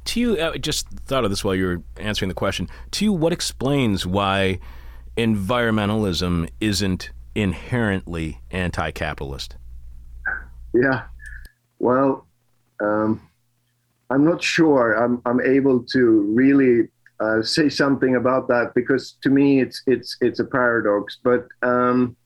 [0.04, 2.68] To you, I uh, just thought of this while you were answering the question.
[2.92, 4.58] To you, what explains why
[5.16, 9.56] environmentalism isn't inherently anti-capitalist?
[10.74, 11.04] Yeah,
[11.78, 12.26] well,
[12.80, 13.20] um,
[14.10, 16.88] I'm not sure I'm I'm able to really
[17.20, 21.18] uh, say something about that because to me it's it's it's a paradox.
[21.22, 22.16] But um,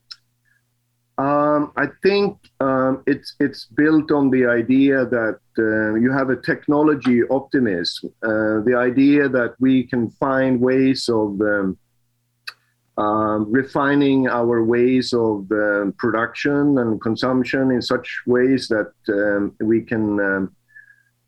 [1.18, 6.36] um, I think um, it's it's built on the idea that uh, you have a
[6.36, 11.78] technology optimism, uh, the idea that we can find ways of um,
[12.98, 19.80] um refining our ways of uh, production and consumption in such ways that um, we
[19.80, 20.56] can um,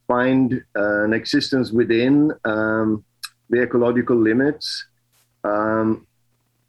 [0.07, 4.87] find uh, an existence within the ecological limits.
[5.44, 6.08] Um,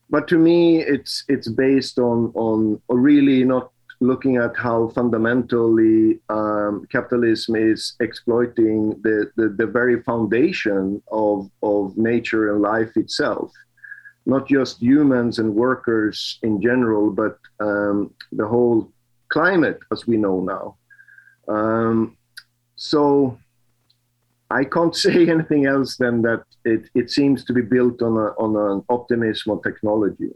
[0.10, 6.88] but to me, it's it's based on on really not looking at how fundamentally um,
[6.90, 13.52] capitalism is exploiting the, the, the, very foundation of, of nature and life itself.
[14.26, 18.90] Not just humans and workers in general, but um, the whole
[19.28, 21.54] climate as we know now.
[21.54, 22.16] Um,
[22.78, 23.38] so
[24.50, 28.32] I can't say anything else than that it, it seems to be built on, a,
[28.42, 30.32] on an optimism of technology.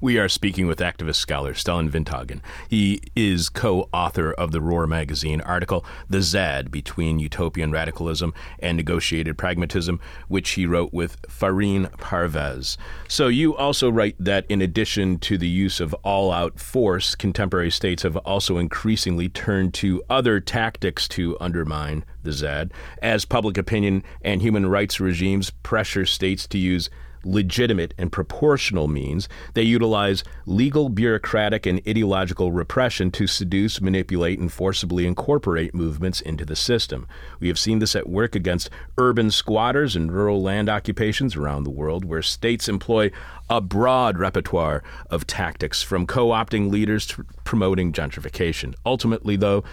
[0.00, 2.40] We are speaking with activist scholar Stellan Vinthagen.
[2.68, 8.76] He is co author of the Roar magazine article, The ZAD Between Utopian Radicalism and
[8.76, 12.76] Negotiated Pragmatism, which he wrote with Fareen Parvez.
[13.08, 17.70] So, you also write that in addition to the use of all out force, contemporary
[17.70, 24.02] states have also increasingly turned to other tactics to undermine the ZAD, as public opinion
[24.20, 26.90] and human rights regimes pressure states to use
[27.26, 34.52] legitimate and proportional means, they utilize legal, bureaucratic, and ideological repression to seduce, manipulate, and
[34.52, 37.06] forcibly incorporate movements into the system.
[37.40, 41.70] We have seen this at work against urban squatters and rural land occupations around the
[41.70, 43.10] world, where states employ
[43.50, 48.74] a broad repertoire of tactics, from co opting leaders to promoting gentrification.
[48.84, 49.64] Ultimately, though,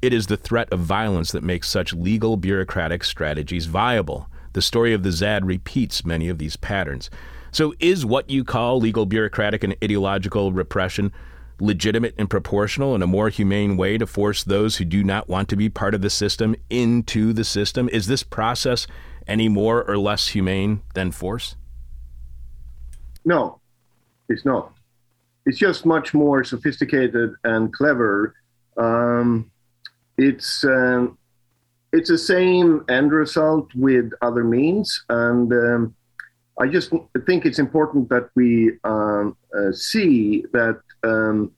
[0.00, 4.28] it is the threat of violence that makes such legal bureaucratic strategies viable.
[4.52, 7.10] The story of the ZAD repeats many of these patterns.
[7.50, 11.12] So, is what you call legal, bureaucratic, and ideological repression
[11.60, 15.48] legitimate and proportional and a more humane way to force those who do not want
[15.48, 17.88] to be part of the system into the system?
[17.90, 18.86] Is this process
[19.26, 21.56] any more or less humane than force?
[23.24, 23.60] No,
[24.28, 24.72] it's not.
[25.46, 28.34] It's just much more sophisticated and clever.
[28.76, 29.50] Um,
[30.16, 31.18] it's um,
[31.92, 35.04] it's the same end result with other means.
[35.08, 35.94] And um,
[36.60, 36.92] I just
[37.26, 41.52] think it's important that we um, uh, see that um,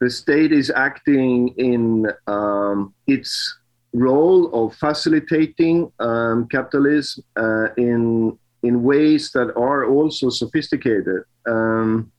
[0.00, 3.58] the state is acting in um, its
[3.92, 11.22] role of facilitating um, capitalism uh, in in ways that are also sophisticated.
[11.46, 12.10] Um,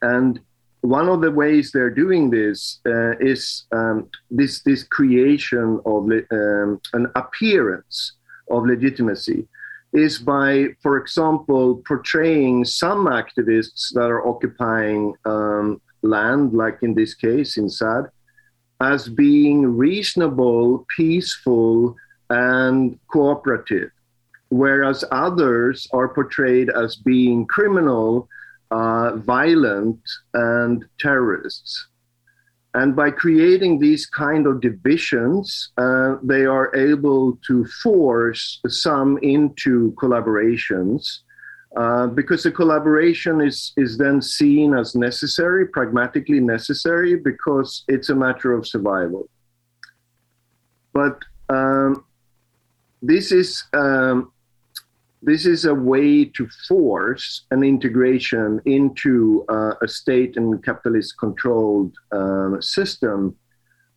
[0.00, 0.40] and
[0.82, 6.80] one of the ways they're doing this uh, is um, this this creation of um,
[6.92, 8.12] an appearance
[8.50, 9.46] of legitimacy
[9.92, 17.14] is by, for example, portraying some activists that are occupying um, land, like in this
[17.14, 18.04] case in ZAD,
[18.80, 21.96] as being reasonable, peaceful,
[22.30, 23.90] and cooperative,
[24.50, 28.28] whereas others are portrayed as being criminal
[28.70, 30.00] uh, violent
[30.34, 31.88] and terrorists.
[32.74, 39.92] And by creating these kind of divisions, uh, they are able to force some into
[39.92, 41.20] collaborations
[41.76, 48.14] uh, because the collaboration is, is then seen as necessary, pragmatically necessary, because it's a
[48.14, 49.28] matter of survival.
[50.92, 52.04] But um,
[53.02, 54.32] this is um,
[55.22, 61.94] this is a way to force an integration into uh, a state and capitalist controlled
[62.12, 63.36] um, system.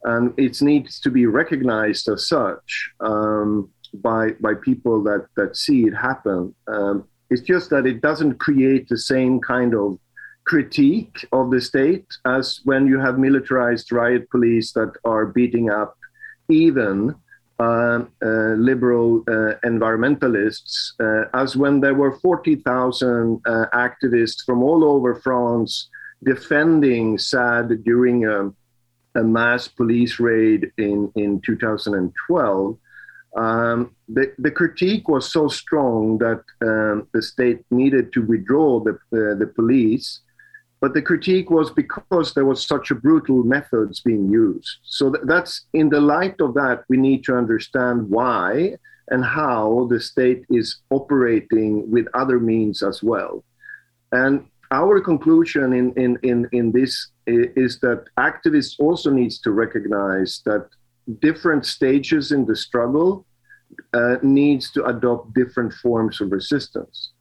[0.04, 5.84] And it needs to be recognized as such um, by, by people that, that see
[5.84, 6.56] it happen.
[6.68, 10.00] Um, it's just that it doesn't create the same kind of
[10.44, 15.96] critique of the state, as when you have militarized riot police that are beating up
[16.50, 17.16] even
[18.58, 25.90] liberal uh, environmentalists, uh, as when there were 40,000 uh, activists from all over France
[26.24, 28.52] defending ZAD during a,
[29.20, 32.78] a mass police raid in, in 2012.
[33.38, 38.92] Um, the, the critique was so strong that um, the state needed to withdraw the,
[38.92, 40.22] uh, the police.
[40.82, 44.78] But the critique was because there was such a brutal methods being used.
[44.84, 48.78] So th- that's in the light of that, we need to understand why
[49.10, 53.44] and how the state is operating with other means as well.
[54.12, 60.42] And our conclusion in, in, in, in this is that activists also needs to recognize
[60.46, 60.68] that
[61.20, 63.26] different stages in the struggle
[63.94, 67.12] uh, needs to adopt different forms of resistance.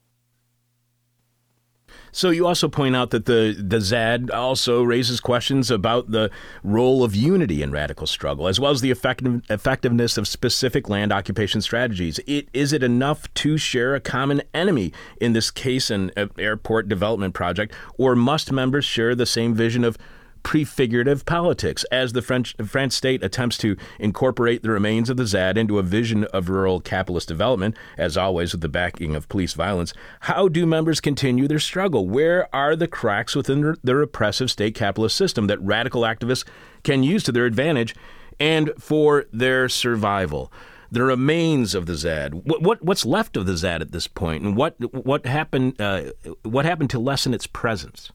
[2.13, 6.31] So you also point out that the the ZAD also raises questions about the
[6.63, 11.13] role of unity in radical struggle, as well as the effective, effectiveness of specific land
[11.13, 12.19] occupation strategies.
[12.27, 17.35] It, is it enough to share a common enemy in this case an airport development
[17.35, 19.97] project, or must members share the same vision of
[20.43, 25.57] prefigurative politics as the French France state attempts to incorporate the remains of the ZAD
[25.57, 29.93] into a vision of rural capitalist development, as always with the backing of police violence.
[30.21, 32.09] How do members continue their struggle?
[32.09, 36.45] Where are the cracks within the repressive state capitalist system that radical activists
[36.83, 37.95] can use to their advantage
[38.39, 40.53] and for their survival?
[40.91, 42.35] the remains of the ZAD.
[42.35, 44.75] What, what, what's left of the ZAD at this point, and what
[45.05, 46.11] what happened uh,
[46.43, 48.11] what happened to lessen its presence?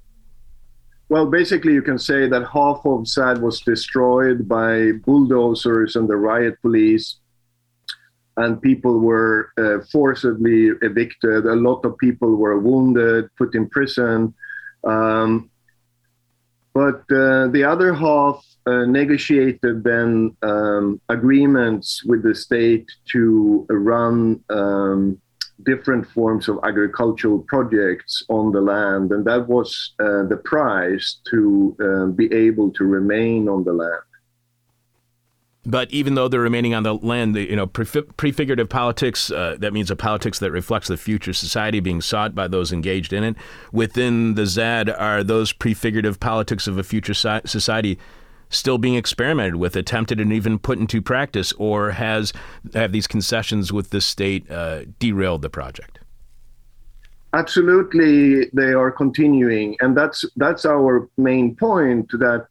[1.08, 6.16] Well, basically, you can say that half of ZAD was destroyed by bulldozers and the
[6.16, 7.20] riot police,
[8.38, 11.45] and people were uh, forcibly evicted.
[11.45, 14.34] A lot of people were wounded, put in prison.
[14.84, 15.51] Um,
[16.74, 24.43] but uh, the other half uh, negotiated then um, agreements with the state to run
[24.49, 25.22] um,
[25.66, 31.76] different forms of agricultural projects on the land, and that was uh, the price to
[31.82, 34.01] uh, be able to remain on the land.
[35.66, 39.74] But even though they're remaining on the land, the, you know, prefigurative politics, uh, that
[39.74, 43.36] means a politics that reflects the future society being sought by those engaged in it.
[43.72, 47.97] Within the ZAD are those prefigurative politics of a future society
[48.49, 52.33] still being experimented with, attempted, and even put into practice, or has
[52.73, 55.99] have these concessions with the state uh, derailed the project?
[57.33, 62.09] Absolutely, they are continuing, and that's that's our main point.
[62.11, 62.47] That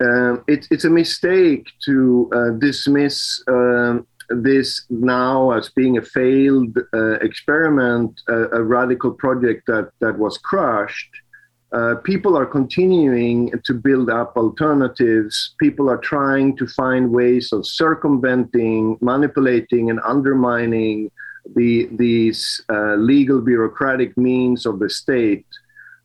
[0.00, 3.42] uh, it's it's a mistake to uh, dismiss.
[3.48, 10.36] Um, this now as being a failed uh, experiment, a radical project that, that was
[10.38, 11.10] crushed,
[11.72, 15.54] uh, people are continuing to build up alternatives.
[15.60, 21.10] People are trying to find ways of circumventing, manipulating, and undermining
[21.54, 25.46] the, these uh, legal bureaucratic means of the state.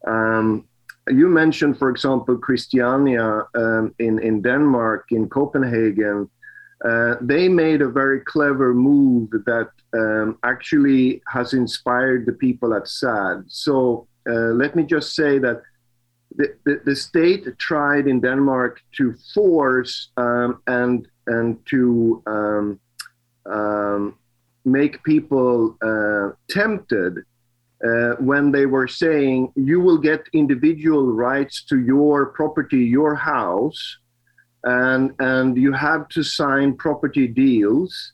[0.08, 0.68] Um,
[1.08, 6.30] you mentioned, for example, Christiania um, in, in Denmark, in Copenhagen.
[6.84, 12.88] Uh, they made a very clever move that um, actually has inspired the people at
[12.88, 13.44] ZAD.
[13.48, 15.62] So uh, let me just say that
[16.36, 22.80] the, the, the, state tried in Denmark to force um, and and to um,
[23.46, 24.18] um,
[24.64, 27.18] make people uh, tempted
[27.84, 33.98] uh, when they were saying you will get individual rights to your property, your house,
[34.64, 38.14] and and you have to sign property deals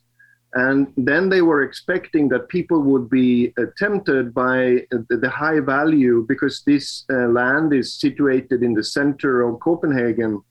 [0.58, 5.60] and then they were expecting that people would be uh, tempted by uh, the high
[5.60, 10.42] value because this uh, land is situated in the center of Copenhagen.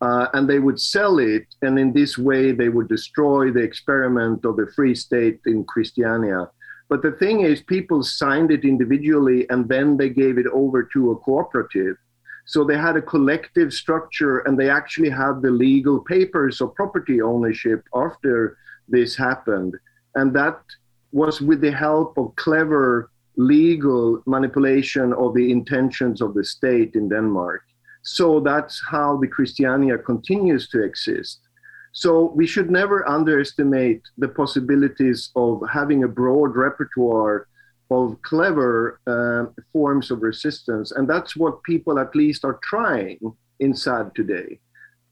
[0.00, 4.46] Uh, and they would sell it, and in this way, they would destroy the experiment
[4.46, 6.48] of the free state in Christiania.
[6.88, 11.10] But the thing is, people signed it individually and then they gave it over to
[11.10, 11.96] a cooperative.
[12.46, 17.20] So they had a collective structure and they actually had the legal papers of property
[17.20, 18.56] ownership after
[18.88, 19.74] this happened.
[20.14, 20.60] And that
[21.12, 27.08] was with the help of clever legal manipulation of the intentions of the state in
[27.08, 27.62] Denmark.
[28.02, 31.40] So that's how the Christiania continues to exist.
[31.92, 37.48] So we should never underestimate the possibilities of having a broad repertoire
[37.90, 40.92] of clever uh, forms of resistance.
[40.92, 43.18] And that's what people at least are trying
[43.60, 44.60] in ZAD today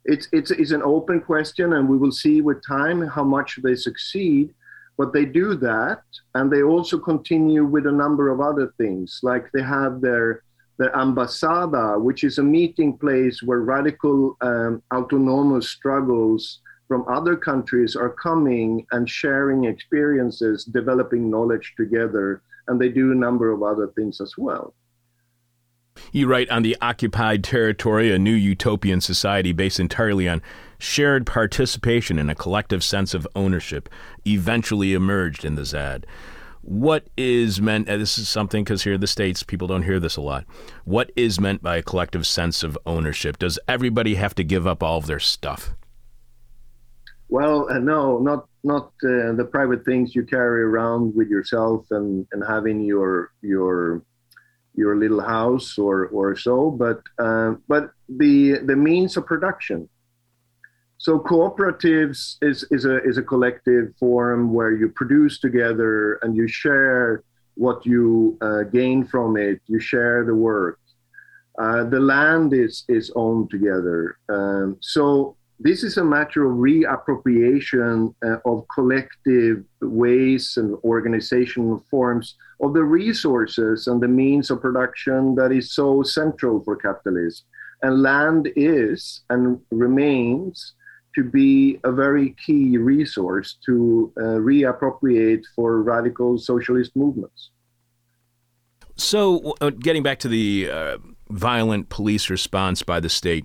[0.04, 3.74] it's, it's, it's an open question, and we will see with time how much they
[3.74, 4.54] succeed.
[4.96, 6.02] But they do that,
[6.34, 10.44] and they also continue with a number of other things, like they have their
[10.76, 17.96] the Ambazada, which is a meeting place where radical um, autonomous struggles from other countries
[17.96, 23.88] are coming and sharing experiences, developing knowledge together, and they do a number of other
[23.96, 24.74] things as well.
[26.14, 30.42] You write on the occupied territory, a new utopian society based entirely on
[30.78, 33.88] shared participation and a collective sense of ownership
[34.24, 36.06] eventually emerged in the ZAD.
[36.62, 40.16] What is meant, this is something because here in the States, people don't hear this
[40.16, 40.44] a lot.
[40.84, 43.36] What is meant by a collective sense of ownership?
[43.36, 45.74] Does everybody have to give up all of their stuff?
[47.28, 52.24] Well, uh, no, not not uh, the private things you carry around with yourself and,
[52.30, 54.02] and having your your
[54.74, 59.88] your little house or or so, but uh, but the the means of production.
[60.98, 66.48] So cooperatives is is a is a collective forum where you produce together and you
[66.48, 67.22] share
[67.54, 69.60] what you uh, gain from it.
[69.66, 70.80] You share the work.
[71.60, 74.18] Uh, the land is is owned together.
[74.28, 82.34] Um, so this is a matter of reappropriation uh, of collective ways and organizational forms
[82.60, 87.46] of the resources and the means of production that is so central for capitalism.
[87.82, 90.74] And land is and remains
[91.14, 97.50] to be a very key resource to uh, reappropriate for radical socialist movements.
[98.96, 100.98] So, uh, getting back to the uh,
[101.28, 103.44] violent police response by the state,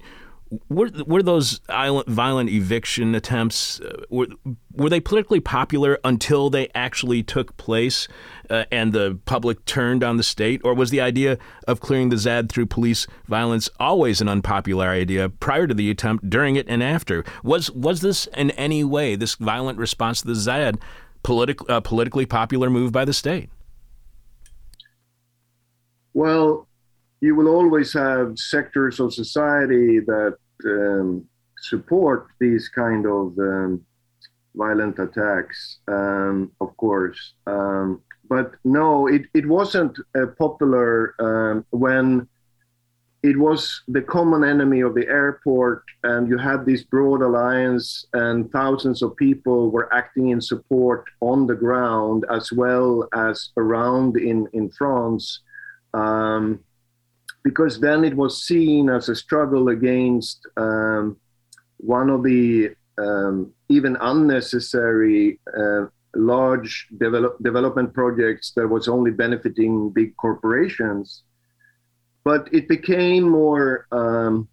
[0.67, 4.27] were were those violent eviction attempts uh, were
[4.73, 8.07] were they politically popular until they actually took place
[8.49, 10.61] uh, and the public turned on the state?
[10.63, 11.37] Or was the idea
[11.67, 16.29] of clearing the ZAD through police violence always an unpopular idea prior to the attempt
[16.29, 17.23] during it and after?
[17.43, 20.79] Was was this in any way this violent response to the ZAD
[21.27, 23.49] uh, politically popular move by the state?
[26.13, 26.68] Well
[27.21, 31.25] you will always have sectors of society that um,
[31.61, 33.85] support these kind of um,
[34.55, 37.33] violent attacks, um, of course.
[37.45, 42.27] Um, but no, it, it wasn't uh, popular um, when
[43.21, 48.49] it was the common enemy of the airport, and you had this broad alliance, and
[48.51, 54.47] thousands of people were acting in support on the ground as well as around in,
[54.53, 55.41] in France.
[55.93, 56.59] Um,
[57.43, 61.17] because then it was seen as a struggle against um,
[61.77, 65.85] one of the um, even unnecessary uh,
[66.15, 71.23] large develop, development projects that was only benefiting big corporations.
[72.23, 74.47] But it became more um,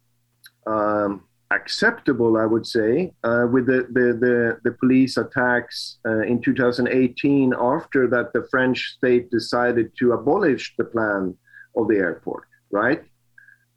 [0.67, 1.23] um
[1.53, 7.55] acceptable, I would say, uh, with the, the, the, the, police attacks uh, in 2018
[7.57, 11.37] after that the French state decided to abolish the plan
[11.77, 13.03] of the airport right?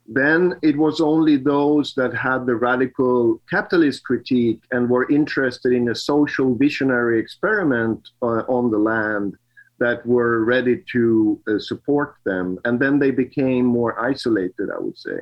[0.06, 5.88] Then it was only those that had the radical capitalist critique and were interested in
[5.88, 9.36] a social visionary experiment uh, on the land
[9.78, 12.58] that were ready to uh, support them.
[12.64, 15.20] And then they became more isolated, I would say.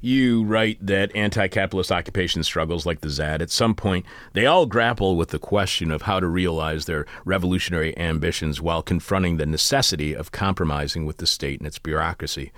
[0.00, 4.66] You write that anti capitalist occupation struggles like the ZAD, at some point, they all
[4.66, 10.14] grapple with the question of how to realize their revolutionary ambitions while confronting the necessity
[10.14, 12.52] of compromising with the state and its bureaucracy.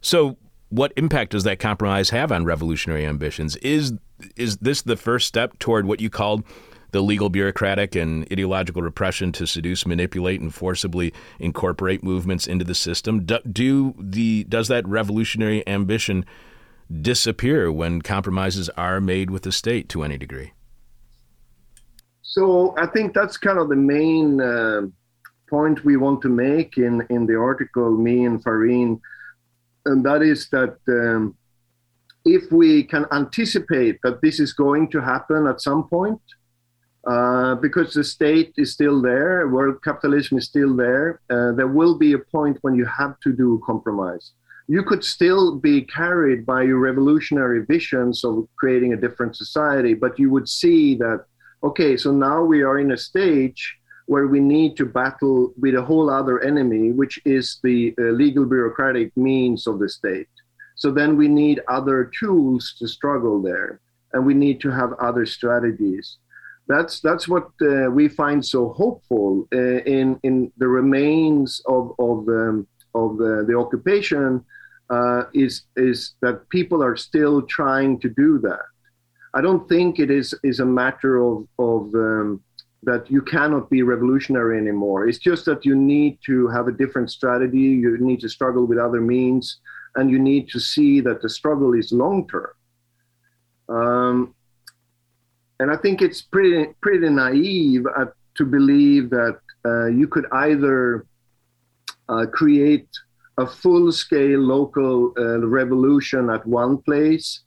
[0.00, 0.36] So,
[0.68, 3.56] what impact does that compromise have on revolutionary ambitions?
[3.56, 3.92] Is,
[4.36, 6.44] is this the first step toward what you called
[6.92, 12.74] the legal, bureaucratic, and ideological repression to seduce, manipulate, and forcibly incorporate movements into the
[12.74, 13.24] system?
[13.24, 16.24] Do, do the does that revolutionary ambition
[16.90, 20.52] disappear when compromises are made with the state to any degree?
[22.22, 24.82] So I think that's kind of the main uh,
[25.48, 29.00] point we want to make in, in the article, me and Fareen,
[29.86, 31.36] and that is that um,
[32.24, 36.20] if we can anticipate that this is going to happen at some point,
[37.06, 41.96] uh, because the state is still there, world capitalism is still there, uh, there will
[41.96, 44.32] be a point when you have to do a compromise
[44.70, 50.16] you could still be carried by your revolutionary visions of creating a different society, but
[50.16, 51.24] you would see that,
[51.64, 55.82] okay, so now we are in a stage where we need to battle with a
[55.82, 60.28] whole other enemy, which is the uh, legal bureaucratic means of the state.
[60.76, 63.80] So then we need other tools to struggle there,
[64.12, 66.18] and we need to have other strategies.
[66.68, 72.28] That's that's what uh, we find so hopeful uh, in in the remains of of
[72.28, 74.44] um, of the, the occupation
[74.90, 78.64] uh, is is that people are still trying to do that.
[79.34, 82.42] I don't think it is is a matter of of um,
[82.82, 85.06] that you cannot be revolutionary anymore.
[85.06, 87.58] It's just that you need to have a different strategy.
[87.58, 89.60] You need to struggle with other means,
[89.96, 92.50] and you need to see that the struggle is long term.
[93.68, 94.34] Um,
[95.60, 101.06] and I think it's pretty pretty naive uh, to believe that uh, you could either
[102.08, 102.88] uh, create
[103.40, 107.40] a full scale local uh, revolution at one place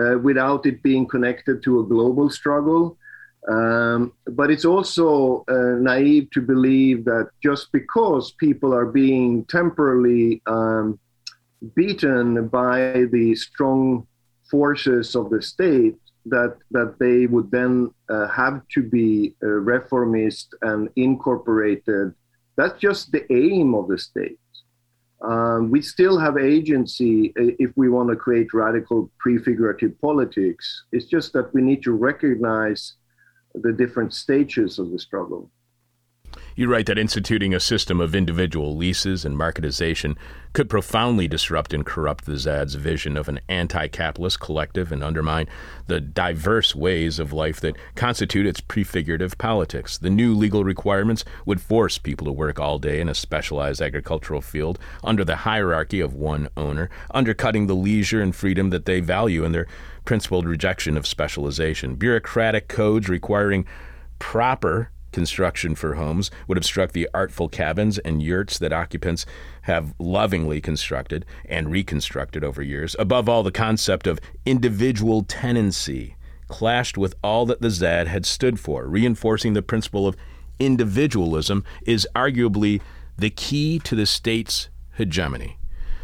[0.00, 2.96] uh, without it being connected to a global struggle.
[3.56, 10.40] Um, but it's also uh, naive to believe that just because people are being temporarily
[10.46, 10.98] um,
[11.76, 14.06] beaten by the strong
[14.50, 20.54] forces of the state, that that they would then uh, have to be uh, reformist
[20.62, 22.14] and incorporated.
[22.56, 24.38] That's just the aim of the state.
[25.22, 30.84] Um, we still have agency if we want to create radical prefigurative politics.
[30.92, 32.94] It's just that we need to recognize
[33.54, 35.50] the different stages of the struggle.
[36.56, 40.16] You write that instituting a system of individual leases and marketization
[40.52, 45.48] could profoundly disrupt and corrupt the ZAD's vision of an anti capitalist collective and undermine
[45.88, 49.98] the diverse ways of life that constitute its prefigurative politics.
[49.98, 54.40] The new legal requirements would force people to work all day in a specialized agricultural
[54.40, 59.44] field under the hierarchy of one owner, undercutting the leisure and freedom that they value
[59.44, 59.66] in their
[60.04, 61.96] principled rejection of specialization.
[61.96, 63.66] Bureaucratic codes requiring
[64.18, 69.24] proper construction for homes would obstruct the artful cabins and yurts that occupants
[69.62, 72.96] have lovingly constructed and reconstructed over years.
[72.98, 76.16] Above all, the concept of individual tenancy
[76.48, 78.88] clashed with all that the ZAD had stood for.
[78.88, 80.16] Reinforcing the principle of
[80.58, 82.82] individualism is arguably
[83.16, 85.58] the key to the state's hegemony.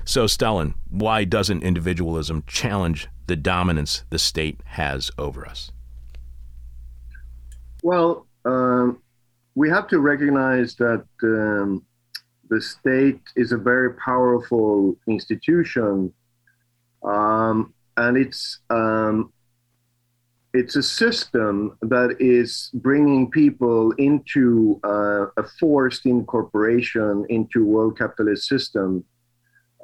[0.05, 5.73] So, Stellan, why doesn't individualism challenge the dominance the state has over us?
[7.83, 9.03] Well, um,
[9.55, 11.85] we have to recognize that um,
[12.49, 16.13] the state is a very powerful institution,
[17.03, 19.33] um, and it's um,
[20.53, 28.49] it's a system that is bringing people into uh, a forced incorporation into world capitalist
[28.49, 29.05] system.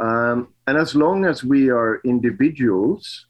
[0.01, 3.27] Um, and as long as we are individuals,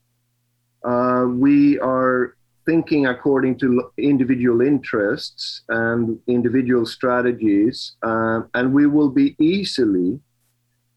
[0.83, 2.37] uh, we are
[2.67, 10.19] thinking according to individual interests and individual strategies, uh, and we will be easily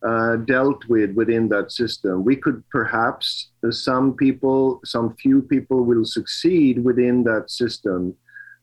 [0.06, 2.24] uh, dealt with within that system.
[2.24, 8.16] We could perhaps, uh, some people, some few people will succeed within that system.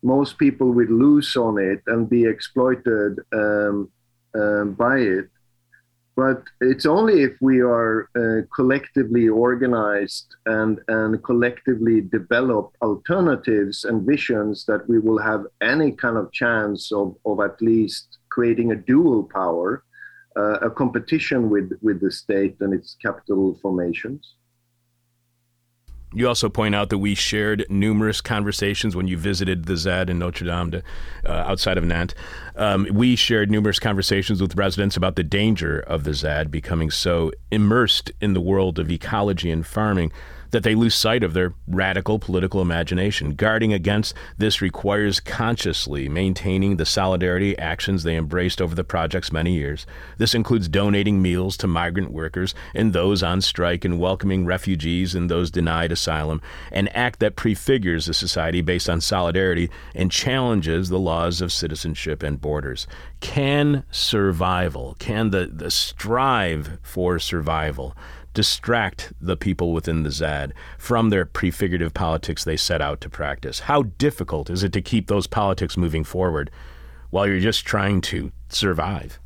[0.03, 3.91] Most people will lose on it and be exploited um,
[4.35, 5.29] um by it.
[6.17, 14.07] But it's only if we are uh, collectively organized and, and collectively develop alternatives and
[14.07, 18.77] visions that we will have any kind of chance of, of at least creating a
[18.77, 19.85] dual power,
[20.37, 24.37] uh, a competition with, with the state and its capital formations.
[26.17, 30.19] You also point out that we shared numerous conversations when you visited the ZAD in
[30.19, 30.83] Notre Dame to,
[31.27, 32.15] uh, outside of Nantes.
[32.57, 37.33] Um, we shared numerous conversations with residents about the danger of the ZAD becoming so
[37.51, 40.11] immersed in the world of ecology and farming
[40.57, 43.35] that they lose sight of their radical political imagination.
[43.35, 49.53] Guarding against this requires consciously maintaining the solidarity actions they embraced over the project's many
[49.53, 49.85] years.
[50.17, 55.31] This includes donating meals to migrant workers and those on strike and welcoming refugees and
[55.31, 56.41] those denied asylum,
[56.73, 62.23] an act that prefigures a society based on solidarity and challenges the laws of citizenship
[62.23, 62.87] and borders.
[63.21, 67.95] Can survival, can the, the strive for survival,
[68.37, 73.61] distract the people within the ZAD from their prefigurative politics they set out to practice?
[73.61, 76.51] How difficult is it to keep those politics moving forward
[77.09, 79.19] while you're just trying to survive?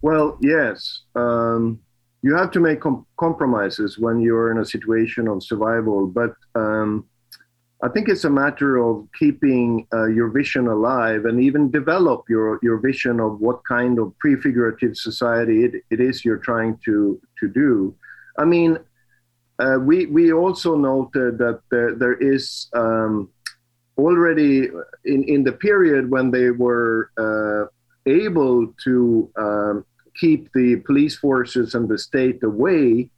[0.00, 1.02] Well, yes.
[1.14, 1.78] Um,
[2.22, 7.04] you have to make com- compromises when you're in a situation of survival, but um,
[7.82, 12.58] I think it's a matter of keeping uh, your vision alive and even develop your,
[12.62, 17.48] your vision of what kind of prefigurative society it, it is you're trying to, to
[17.48, 17.94] do.
[18.38, 18.78] I mean,
[19.58, 23.28] uh, we, we also noted that there, there is um,
[23.98, 24.68] already
[25.04, 27.66] in, in the period when they were uh,
[28.10, 29.84] able to um,
[30.18, 33.10] keep the police forces and the state away,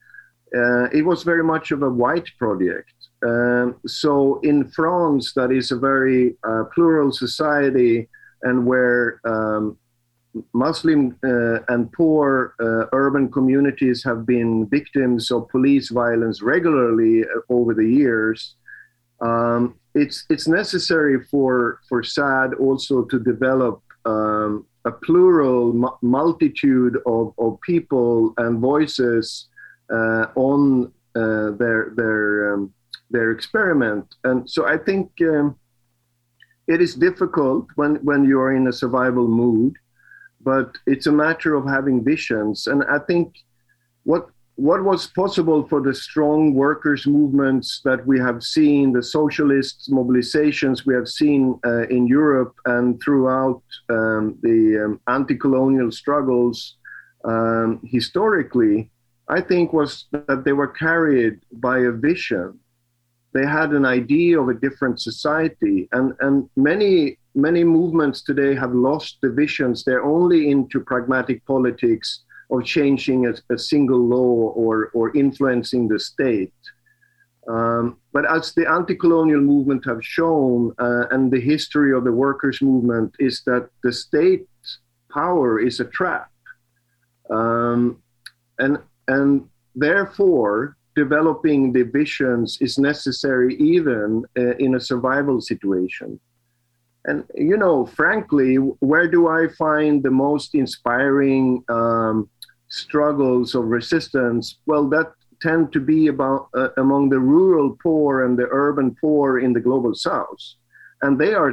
[0.56, 2.92] uh, it was very much of a white project.
[3.26, 8.08] Um, so in France, that is a very uh, plural society,
[8.42, 9.76] and where um,
[10.52, 17.40] Muslim uh, and poor uh, urban communities have been victims of police violence regularly uh,
[17.48, 18.54] over the years.
[19.20, 26.98] Um, it's it's necessary for for ZAD also to develop um, a plural mu- multitude
[27.06, 29.48] of, of people and voices
[29.92, 32.72] uh, on uh, their their um,
[33.10, 34.06] their experiment.
[34.24, 35.56] And so I think um,
[36.66, 39.74] it is difficult when when you're in a survival mood,
[40.40, 42.66] but it's a matter of having visions.
[42.66, 43.34] And I think
[44.04, 44.28] what
[44.58, 50.84] what was possible for the strong workers' movements that we have seen, the socialist mobilizations
[50.84, 56.76] we have seen uh, in Europe and throughout um, the um, anti colonial struggles
[57.24, 58.90] um, historically,
[59.28, 62.58] I think was that they were carried by a vision.
[63.34, 65.88] They had an idea of a different society.
[65.92, 69.84] And, and many, many movements today have lost the visions.
[69.84, 75.98] They're only into pragmatic politics of changing a, a single law or, or influencing the
[75.98, 76.52] state.
[77.48, 82.60] Um, but as the anti-colonial movement have shown, uh, and the history of the workers'
[82.60, 84.46] movement is that the state
[85.10, 86.30] power is a trap,
[87.30, 88.02] um,
[88.58, 96.10] and and therefore developing the visions is necessary even uh, in a survival situation.
[97.08, 98.56] And you know, frankly,
[98.90, 101.44] where do I find the most inspiring
[101.78, 102.16] um,
[102.68, 105.08] struggles of resistance, well, that
[105.40, 109.64] tend to be about uh, among the rural poor and the urban poor in the
[109.68, 110.42] global south,
[111.02, 111.52] and they are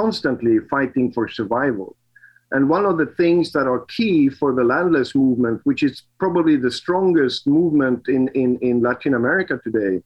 [0.00, 1.96] constantly fighting for survival.
[2.52, 6.56] And one of the things that are key for the landless movement, which is probably
[6.56, 10.02] the strongest movement in, in, in Latin America today,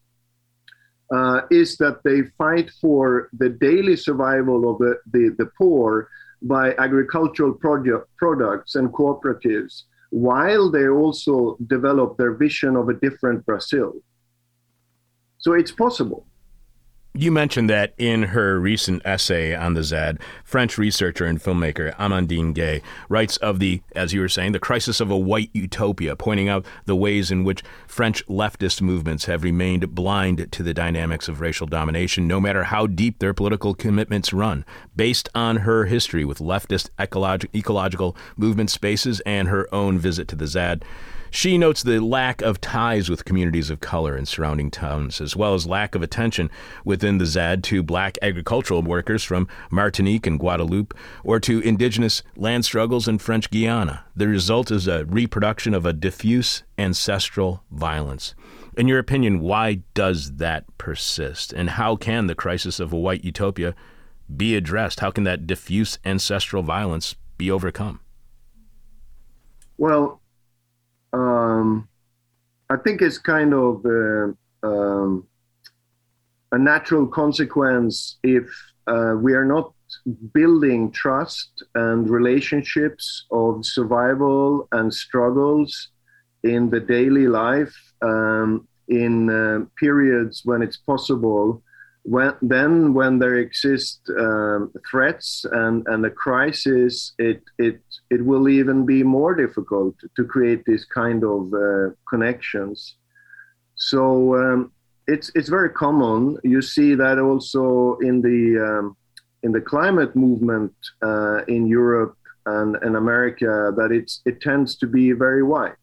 [1.14, 6.08] uh, is that they fight for the daily survival of the, the, the poor
[6.42, 7.54] by agricultural
[8.18, 13.94] products and cooperatives while they also develop their vision of a different Brazil.
[15.38, 16.26] So it's possible.
[17.16, 22.52] You mentioned that in her recent essay on the ZAD, French researcher and filmmaker Amandine
[22.52, 26.48] Gay writes of the, as you were saying, the crisis of a white utopia, pointing
[26.48, 31.40] out the ways in which French leftist movements have remained blind to the dynamics of
[31.40, 34.64] racial domination, no matter how deep their political commitments run.
[34.96, 40.48] Based on her history with leftist ecological movement spaces and her own visit to the
[40.48, 40.84] ZAD,
[41.34, 45.52] she notes the lack of ties with communities of color in surrounding towns, as well
[45.52, 46.48] as lack of attention
[46.84, 52.64] within the ZAD to black agricultural workers from Martinique and Guadeloupe, or to indigenous land
[52.64, 54.04] struggles in French Guiana.
[54.14, 58.36] The result is a reproduction of a diffuse ancestral violence.
[58.76, 61.52] In your opinion, why does that persist?
[61.52, 63.74] And how can the crisis of a white utopia
[64.36, 65.00] be addressed?
[65.00, 67.98] How can that diffuse ancestral violence be overcome?
[69.76, 70.20] Well,
[71.14, 71.88] um,
[72.70, 74.32] I think it's kind of uh,
[74.66, 75.26] um,
[76.52, 78.46] a natural consequence if
[78.86, 79.72] uh, we are not
[80.32, 85.90] building trust and relationships of survival and struggles
[86.42, 91.62] in the daily life um, in uh, periods when it's possible
[92.04, 97.80] when then when there exist um, threats and, and a crisis, it, it,
[98.10, 102.96] it will even be more difficult to create these kind of uh, connections.
[103.74, 104.72] So um,
[105.06, 106.36] it's, it's very common.
[106.44, 108.96] You see that also in the, um,
[109.42, 114.86] in the climate movement uh, in Europe and, and America, that it's, it tends to
[114.86, 115.76] be very white.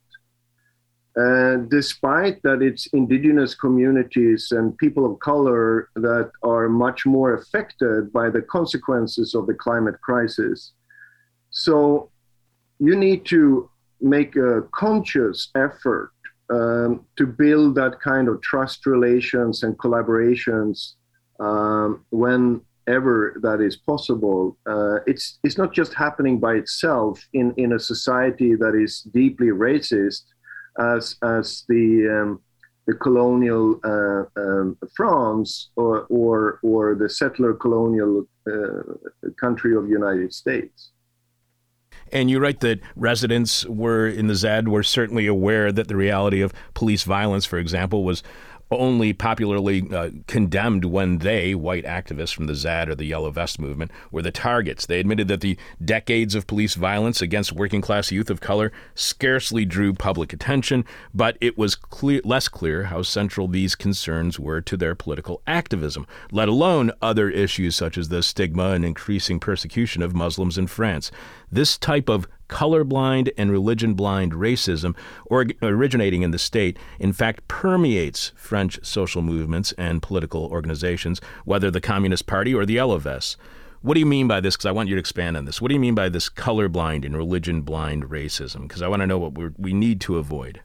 [1.20, 8.14] Uh, despite that it's indigenous communities and people of color that are much more affected
[8.14, 10.72] by the consequences of the climate crisis.
[11.49, 12.09] So
[12.80, 16.14] you need to make a conscious effort
[16.49, 20.93] um, to build that kind of trust relations and collaborations
[21.41, 24.57] um, whenever that is possible.
[24.66, 29.47] Uh, it's, it's not just happening by itself in, in a society that is deeply
[29.47, 30.24] racist
[30.80, 32.42] as as the um,
[32.88, 39.92] the colonial uh, um, France or, or or the settler colonial uh, country of the
[39.92, 40.92] United States.
[42.12, 46.42] And you write that residents were in the ZAD were certainly aware that the reality
[46.42, 48.22] of police violence, for example, was
[48.72, 53.60] only popularly uh, condemned when they, white activists from the ZAD or the Yellow Vest
[53.60, 54.86] movement, were the targets.
[54.86, 59.66] They admitted that the decades of police violence against working class youth of color scarcely
[59.66, 64.78] drew public attention, but it was clear, less clear how central these concerns were to
[64.78, 70.16] their political activism, let alone other issues such as the stigma and increasing persecution of
[70.16, 71.12] Muslims in France.
[71.52, 74.95] This type of colorblind and religion blind racism
[75.26, 81.72] or, originating in the state, in fact, permeates French social movements and political organizations, whether
[81.72, 83.38] the Communist Party or the LFS.
[83.82, 84.56] What do you mean by this?
[84.56, 85.60] Because I want you to expand on this.
[85.60, 88.64] What do you mean by this colorblind and religion blind racism?
[88.68, 90.62] Because I want to know what we we need to avoid.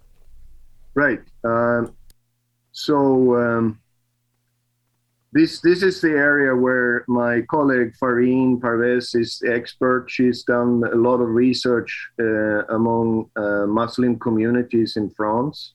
[0.95, 1.21] Right.
[1.43, 1.95] Um,
[2.73, 3.79] so um,
[5.37, 10.07] this this is the area where my colleague Fareen Parvez is expert.
[10.09, 15.75] She's done a lot of research uh, among uh, Muslim communities in France.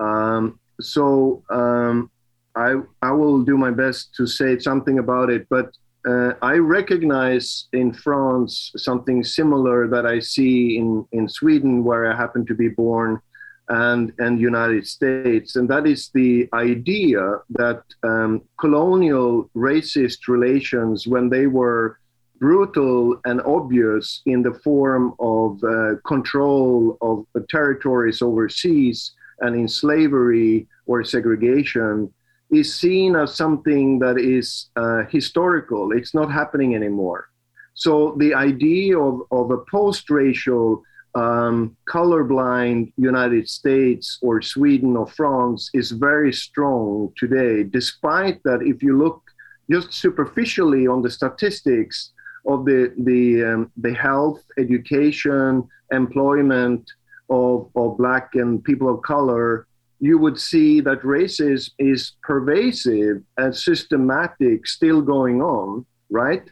[0.00, 2.10] Um, so um,
[2.56, 2.70] I
[3.02, 5.68] I will do my best to say something about it, but
[6.08, 12.16] uh, I recognize in France something similar that I see in in Sweden, where I
[12.16, 13.20] happen to be born
[13.68, 21.28] and and United States, and that is the idea that um, colonial racist relations, when
[21.30, 21.98] they were
[22.40, 30.66] brutal and obvious in the form of uh, control of territories overseas and in slavery
[30.86, 32.12] or segregation,
[32.50, 35.92] is seen as something that is uh, historical.
[35.92, 37.30] It's not happening anymore.
[37.74, 40.82] So the idea of, of a post-racial
[41.14, 48.82] um, colorblind United States or Sweden or France is very strong today, despite that, if
[48.82, 49.22] you look
[49.70, 52.12] just superficially on the statistics
[52.46, 56.90] of the, the, um, the health, education, employment
[57.30, 59.66] of, of Black and people of color,
[60.00, 66.50] you would see that racism is pervasive and systematic, still going on, right?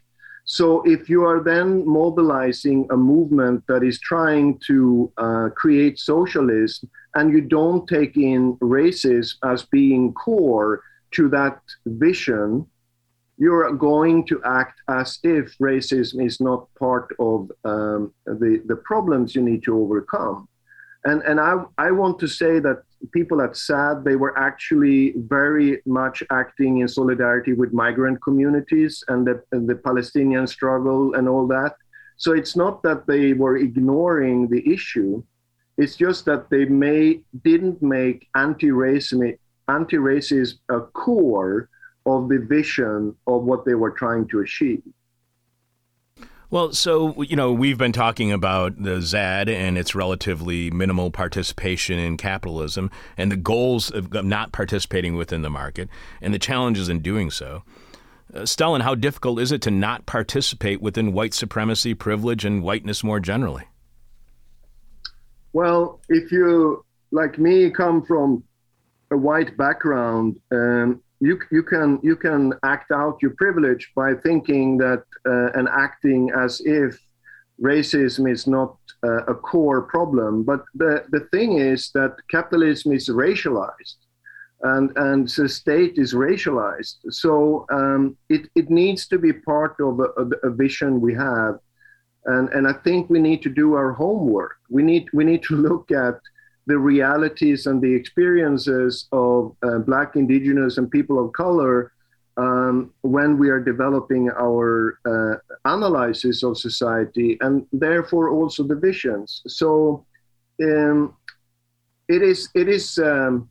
[0.58, 6.90] So if you are then mobilizing a movement that is trying to uh, create socialism
[7.14, 10.82] and you don't take in racism as being core
[11.12, 12.66] to that vision,
[13.38, 19.34] you're going to act as if racism is not part of um, the, the problems
[19.34, 20.46] you need to overcome.
[21.06, 25.82] And, and I, I want to say that people at ZAD, they were actually very
[25.86, 31.46] much acting in solidarity with migrant communities and the, and the Palestinian struggle and all
[31.48, 31.74] that.
[32.16, 35.22] So it's not that they were ignoring the issue.
[35.78, 39.36] It's just that they may didn't make anti-racism
[39.68, 41.68] anti-racism a core
[42.06, 44.82] of the vision of what they were trying to achieve.
[46.52, 51.98] Well, so, you know, we've been talking about the ZAD and its relatively minimal participation
[51.98, 55.88] in capitalism and the goals of not participating within the market
[56.20, 57.62] and the challenges in doing so.
[58.34, 63.02] Uh, Stellan, how difficult is it to not participate within white supremacy, privilege, and whiteness
[63.02, 63.64] more generally?
[65.54, 68.44] Well, if you, like me, come from
[69.10, 74.76] a white background, um, you you can you can act out your privilege by thinking
[74.78, 76.98] that uh, and acting as if
[77.60, 80.42] racism is not uh, a core problem.
[80.42, 83.98] But the the thing is that capitalism is racialized,
[84.62, 86.96] and and the state is racialized.
[87.10, 91.54] So um, it it needs to be part of a, a, vision we have.
[92.24, 94.56] And, and I think we need to do our homework.
[94.70, 96.18] We need we need to look at
[96.66, 101.92] the realities and the experiences of uh, Black, Indigenous, and people of color
[102.36, 109.42] um, when we are developing our uh, analysis of society and therefore also the visions.
[109.46, 110.06] So
[110.62, 111.14] um,
[112.08, 113.48] it is it is um,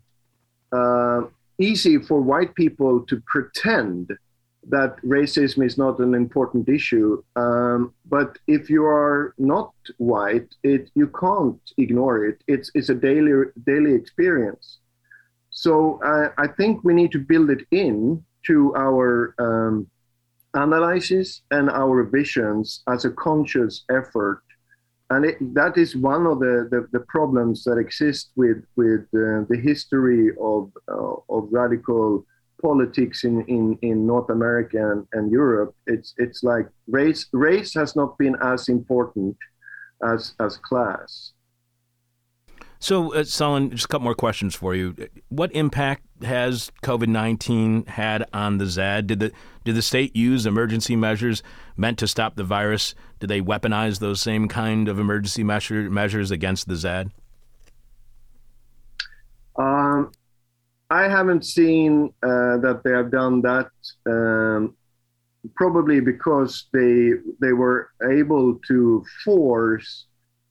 [0.71, 1.21] uh,
[1.59, 4.11] easy for white people to pretend
[4.69, 7.23] that racism is not an important issue.
[7.35, 12.43] Um, but if you are not white, it you can't ignore it.
[12.47, 14.79] It's it's a daily daily experience.
[15.49, 19.87] So I, I think we need to build it in to our um,
[20.53, 24.41] analysis and our visions as a conscious effort.
[25.09, 29.43] And it, that is one of the, the, the, problems that exist with, with uh,
[29.49, 32.25] the history of, uh, of radical
[32.61, 37.95] politics in, in, in North America and, and Europe, it's it's like race race has
[37.95, 39.35] not been as important
[40.03, 41.33] as as class.
[42.79, 44.95] So, uh, Stellan, just a couple more questions for you.
[45.29, 49.05] What impact has COVID nineteen had on the ZAD?
[49.05, 49.31] Did the
[49.63, 51.43] did the state use emergency measures
[51.77, 52.95] meant to stop the virus?
[53.19, 57.11] Did they weaponize those same kind of emergency measure, measures against the ZAD?
[59.55, 60.11] Um,
[60.91, 63.71] I haven't seen uh, that they have done that.
[64.05, 64.75] Um,
[65.55, 70.05] probably because they they were able to force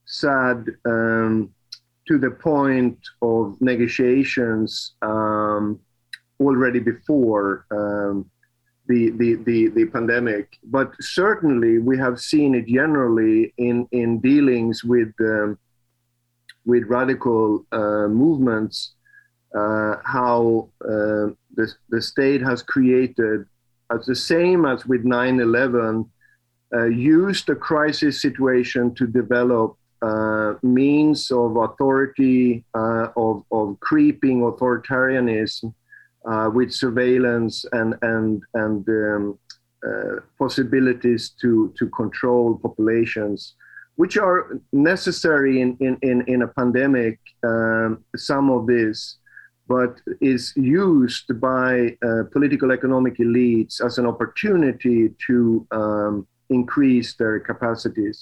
[0.08, 1.54] ZAD um,
[2.08, 5.78] to the point of negotiations um,
[6.40, 8.28] already before um,
[8.88, 14.82] the, the, the, the, pandemic, but certainly we have seen it generally in, in dealings
[14.82, 15.56] with, um,
[16.64, 18.94] with radical uh, movements,
[19.56, 23.46] uh, how uh, the, the state has created,
[23.92, 26.10] as the same as with 9 11,
[26.72, 34.40] uh, used the crisis situation to develop uh, means of authority, uh, of, of creeping
[34.40, 35.74] authoritarianism
[36.24, 39.38] uh, with surveillance and and and um,
[40.38, 43.56] possibilities to to control populations,
[43.96, 47.18] which are necessary in in in, in a pandemic.
[47.42, 49.18] Um, some of this,
[49.70, 57.38] but is used by uh, political economic elites as an opportunity to um, increase their
[57.38, 58.16] capacities.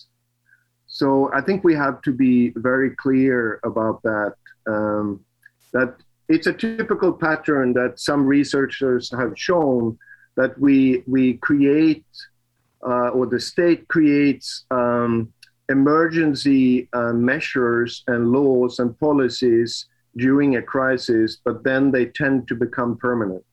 [0.86, 4.34] So I think we have to be very clear about that.
[4.66, 5.24] Um,
[5.72, 5.96] that
[6.28, 9.98] it's a typical pattern that some researchers have shown
[10.36, 12.12] that we we create
[12.90, 15.32] uh, or the state creates um,
[15.70, 19.86] emergency uh, measures and laws and policies
[20.18, 23.44] during a crisis, but then they tend to become permanent.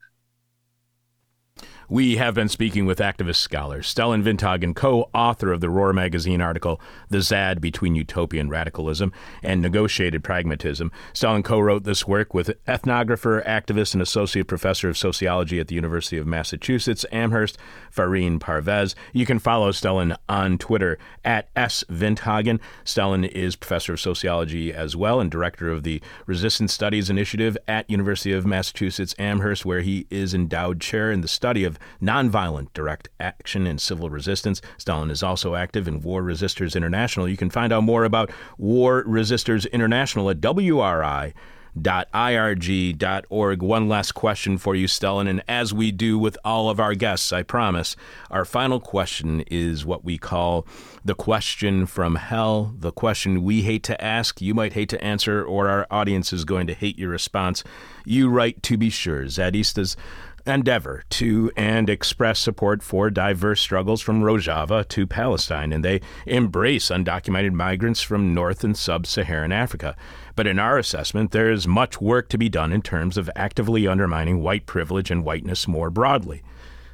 [1.88, 6.42] We have been speaking with activist scholar Stellan Vinthagen, co author of the Roar magazine
[6.42, 9.14] article, The ZAD Between Utopian Radicalism
[9.44, 10.92] and Negotiated Pragmatism.
[11.14, 15.76] Stellan co wrote this work with ethnographer, activist, and associate professor of sociology at the
[15.76, 17.56] University of Massachusetts Amherst,
[17.96, 18.96] Fareen Parvez.
[19.14, 21.84] You can follow Stellan on Twitter at S.
[21.92, 22.60] Vinthagen.
[22.84, 27.88] Stellan is professor of sociology as well and director of the Resistance Studies Initiative at
[27.92, 33.10] University of Massachusetts Amherst, where he is endowed chair in the study of nonviolent direct
[33.20, 34.62] action and civil resistance.
[34.78, 37.28] Stellan is also active in War Resisters International.
[37.28, 41.34] You can find out more about War Resisters International at WRI
[41.78, 43.62] irg.org.
[43.62, 47.34] One last question for you, Stellan, and as we do with all of our guests,
[47.34, 47.96] I promise,
[48.32, 50.66] our final question is what we call
[51.04, 55.44] the question from hell, the question we hate to ask, you might hate to answer,
[55.44, 57.64] or our audience is going to hate your response.
[58.06, 59.26] You write to be sure.
[59.26, 59.96] Zadistas
[60.46, 66.90] endeavor to and express support for diverse struggles from Rojava to Palestine, and they embrace
[66.90, 69.96] undocumented migrants from North and Sub Saharan Africa.
[70.36, 73.88] But in our assessment, there is much work to be done in terms of actively
[73.88, 76.44] undermining white privilege and whiteness more broadly.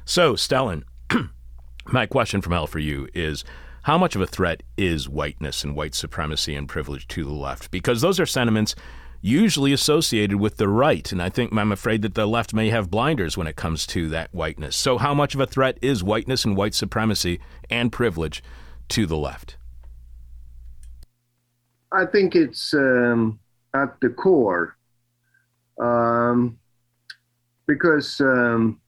[0.04, 0.84] So, Stellan,
[1.86, 3.44] my question from hell for you is
[3.82, 7.70] how much of a threat is whiteness and white supremacy and privilege to the left?
[7.72, 8.76] Because those are sentiments
[9.22, 11.10] usually associated with the right.
[11.10, 14.08] And I think I'm afraid that the left may have blinders when it comes to
[14.08, 14.76] that whiteness.
[14.76, 18.42] So, how much of a threat is whiteness and white supremacy and privilege
[18.90, 19.56] to the left?
[21.92, 23.38] I think it's um,
[23.74, 24.76] at the core.
[25.80, 26.58] Um,
[27.66, 28.80] because um,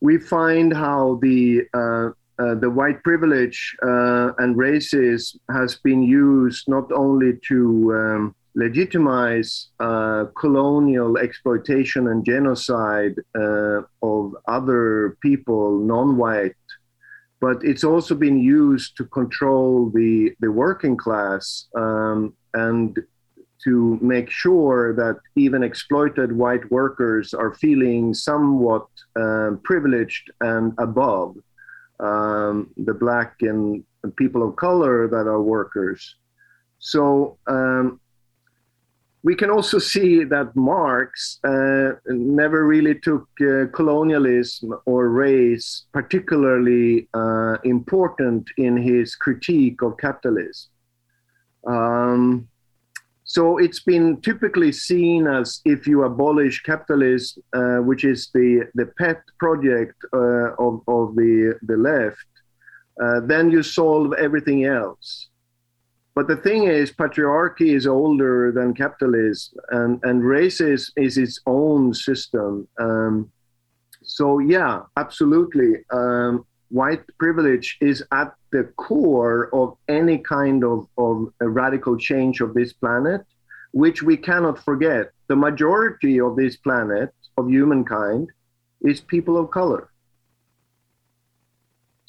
[0.00, 6.68] we find how the uh, uh, the white privilege uh, and racism has been used
[6.68, 16.56] not only to um, legitimize uh, colonial exploitation and genocide uh, of other people, non-white,
[17.40, 22.98] but it's also been used to control the the working class um, and
[23.62, 28.86] to make sure that even exploited white workers are feeling somewhat
[29.16, 31.36] um, privileged and above
[32.00, 36.16] um, the black and, and, people of color that are workers.
[36.78, 38.00] So um,
[39.26, 47.08] we can also see that Marx uh, never really took uh, colonialism or race particularly
[47.12, 50.70] uh, important in his critique of capitalism.
[51.66, 52.46] Um,
[53.24, 58.86] so it's been typically seen as if you abolish capitalism, uh, which is the, the
[58.96, 62.28] pet project uh, of, of the, the left,
[63.02, 65.30] uh, then you solve everything else.
[66.16, 71.92] But the thing is, patriarchy is older than capitalism, and, and racism is its own
[71.92, 72.66] system.
[72.80, 73.30] Um,
[74.02, 75.84] so, yeah, absolutely.
[75.92, 82.54] Um, white privilege is at the core of any kind of, of radical change of
[82.54, 83.20] this planet,
[83.72, 85.10] which we cannot forget.
[85.28, 88.32] The majority of this planet, of humankind,
[88.80, 89.90] is people of color.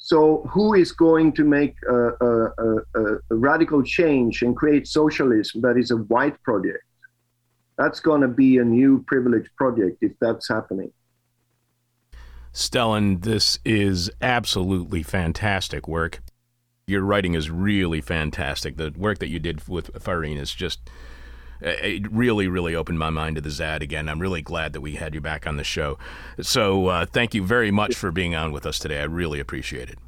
[0.08, 5.60] So, who is going to make a, a, a, a, radical change and create socialism
[5.60, 6.82] that is a white project?
[7.76, 10.90] That's going to be a new privileged project if that's happening.
[12.54, 16.20] Stellan, this is absolutely fantastic work.
[16.86, 18.78] Your writing is really fantastic.
[18.78, 20.88] The work that you did with Fareen is just
[21.60, 24.08] It really, really opened my mind to the ZAD again.
[24.08, 25.98] I'm really glad that we had you back on the show.
[26.40, 29.00] So uh, thank you very much for being on with us today.
[29.00, 29.98] I really appreciate it.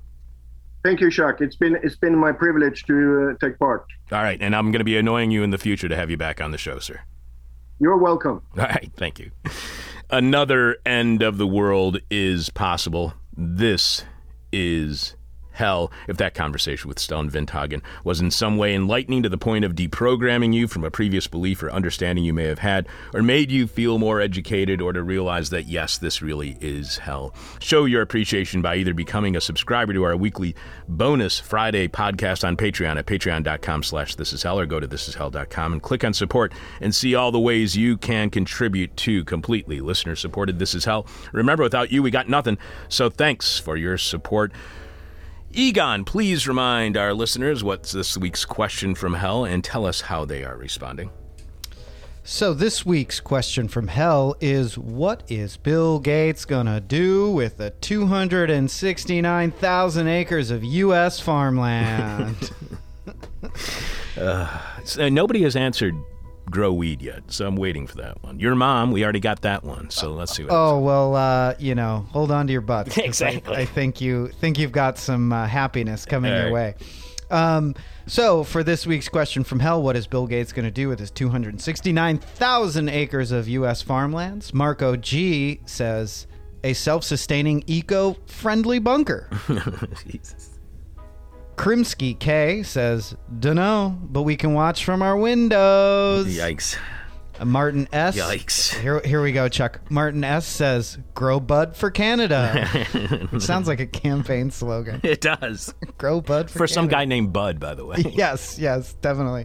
[0.83, 1.41] Thank you, Chuck.
[1.41, 3.85] It's been it's been my privilege to uh, take part.
[4.11, 6.17] All right, and I'm going to be annoying you in the future to have you
[6.17, 7.01] back on the show, sir.
[7.79, 8.43] You're welcome.
[8.57, 9.31] All right, thank you.
[10.09, 13.15] Another end of the world is possible.
[13.37, 14.05] This
[14.53, 15.17] is
[15.61, 15.93] hell.
[16.09, 19.75] If that conversation with Stellan Vinthagen was in some way enlightening to the point of
[19.75, 23.67] deprogramming you from a previous belief or understanding you may have had, or made you
[23.67, 28.63] feel more educated, or to realize that yes, this really is hell, show your appreciation
[28.63, 30.55] by either becoming a subscriber to our weekly
[30.89, 35.73] bonus Friday podcast on Patreon at patreon.com slash this is hell, or go to thisishell.com
[35.75, 40.17] and click on support and see all the ways you can contribute to completely listener
[40.17, 41.07] supported This Is Hell.
[41.33, 42.57] Remember, without you, we got nothing.
[42.89, 44.53] So thanks for your support.
[45.53, 50.25] Egon, please remind our listeners what's this week's question from hell and tell us how
[50.25, 51.11] they are responding.
[52.23, 57.71] So this week's question from hell is what is Bill Gates gonna do with the
[57.71, 62.53] 269,000 acres of US farmland?
[64.85, 65.97] So, uh, nobody has answered
[66.51, 68.39] grow weed yet, so I'm waiting for that one.
[68.41, 71.75] Your mom, we already got that one, so let's see what oh, well, uh, you
[71.75, 72.95] know, hold on to your butts.
[72.95, 73.57] 'cause I- Exactly.
[73.57, 76.53] I, think you think you've got some uh, happiness coming All your right.
[76.53, 76.75] way.
[77.31, 77.75] Um,
[78.09, 80.99] so for this week's question from hell, what is Bill Gates going to do with
[80.99, 83.83] his 269,000 acres of U.S.
[83.83, 84.53] farmlands?
[84.53, 86.27] Marco G says
[86.65, 89.29] a self-sustaining, eco-friendly bunker.
[90.11, 90.50] Jesus.
[91.61, 96.79] Krimsky K says, "Dunno, but we can watch from our windows." Yikes.
[97.45, 98.17] Martin S.
[98.17, 98.79] Yikes.
[98.81, 99.81] Here, here we go, Chuck.
[99.91, 100.47] Martin S.
[100.47, 105.01] says, "Grow bud for Canada." it sounds like a campaign slogan.
[105.05, 105.75] It does.
[105.99, 107.99] Grow bud for, For some guy named Bud, by the way.
[108.11, 109.45] Yes, yes, definitely.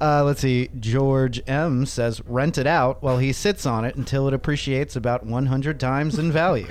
[0.00, 0.68] Uh, let's see.
[0.78, 5.26] George M says, "Rent it out while he sits on it until it appreciates about
[5.26, 6.68] 100 times in value."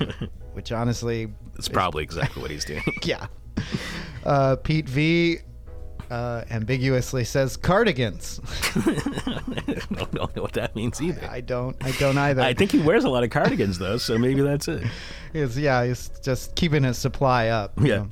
[0.53, 2.83] Which honestly, That's probably exactly what he's doing.
[3.03, 3.27] yeah.
[4.25, 5.39] Uh, Pete V.
[6.09, 8.41] Uh, ambiguously says cardigans.
[8.75, 11.25] I don't know what that means either.
[11.31, 11.77] I don't.
[11.81, 12.41] I don't either.
[12.41, 14.83] I think he wears a lot of cardigans, though, so maybe that's it.
[15.33, 17.71] He's, yeah, he's just keeping his supply up.
[17.79, 17.99] Yeah.
[17.99, 18.11] know.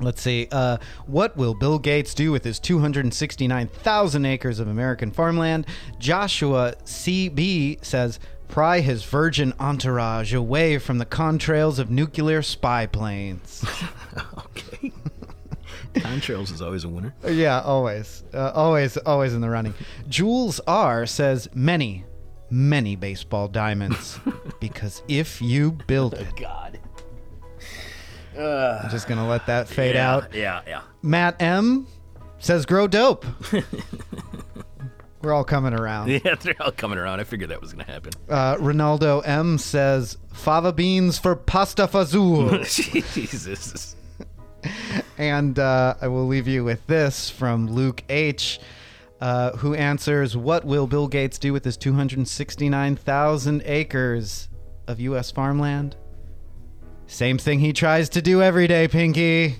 [0.00, 0.48] Let's see.
[0.50, 5.66] Uh, what will Bill Gates do with his 269,000 acres of American farmland?
[6.00, 8.18] Joshua CB says,
[8.48, 13.64] pry his virgin entourage away from the contrails of nuclear spy planes.
[14.38, 14.92] Okay.
[15.94, 17.14] Contrails is always a winner.
[17.28, 18.24] yeah, always.
[18.32, 19.74] Uh, always, always in the running.
[20.08, 22.04] Jules R says, many,
[22.50, 24.18] many baseball diamonds.
[24.60, 26.78] because if you build it, God.
[28.36, 30.34] I'm just going to let that fade out.
[30.34, 30.82] Yeah, yeah.
[31.02, 31.86] Matt M
[32.38, 33.24] says grow dope.
[35.22, 36.10] We're all coming around.
[36.10, 37.20] Yeah, they're all coming around.
[37.20, 38.12] I figured that was going to happen.
[38.28, 42.62] Uh, Ronaldo M says fava beans for pasta fazool.
[43.14, 43.96] Jesus.
[45.18, 48.60] And uh, I will leave you with this from Luke H.
[49.20, 54.48] Uh, who answers, What will Bill Gates do with his 269,000 acres
[54.86, 55.30] of U.S.
[55.30, 55.96] farmland?
[57.06, 59.56] Same thing he tries to do every day, Pinky.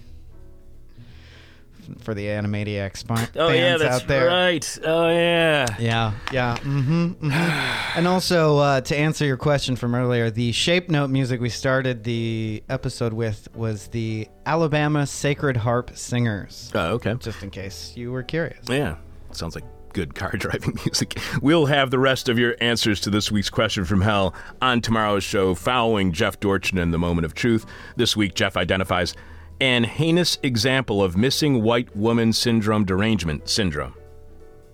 [2.00, 4.26] For the Animaniacs sp- Oh, yeah, that's out there.
[4.28, 4.78] right.
[4.84, 5.66] Oh, yeah.
[5.78, 6.56] Yeah, yeah.
[6.58, 7.98] Mm-hmm, mm-hmm.
[7.98, 12.04] and also, uh, to answer your question from earlier, the shape note music we started
[12.04, 16.70] the episode with was the Alabama Sacred Harp Singers.
[16.74, 17.14] Oh, okay.
[17.18, 18.64] Just in case you were curious.
[18.68, 18.96] Yeah,
[19.32, 21.18] sounds like good car driving music.
[21.40, 25.22] We'll have the rest of your answers to this week's question from hell on tomorrow's
[25.24, 27.64] show following Jeff Dorchin and the moment of truth.
[27.96, 29.14] This week, Jeff identifies
[29.60, 33.94] an heinous example of missing white woman syndrome derangement syndrome.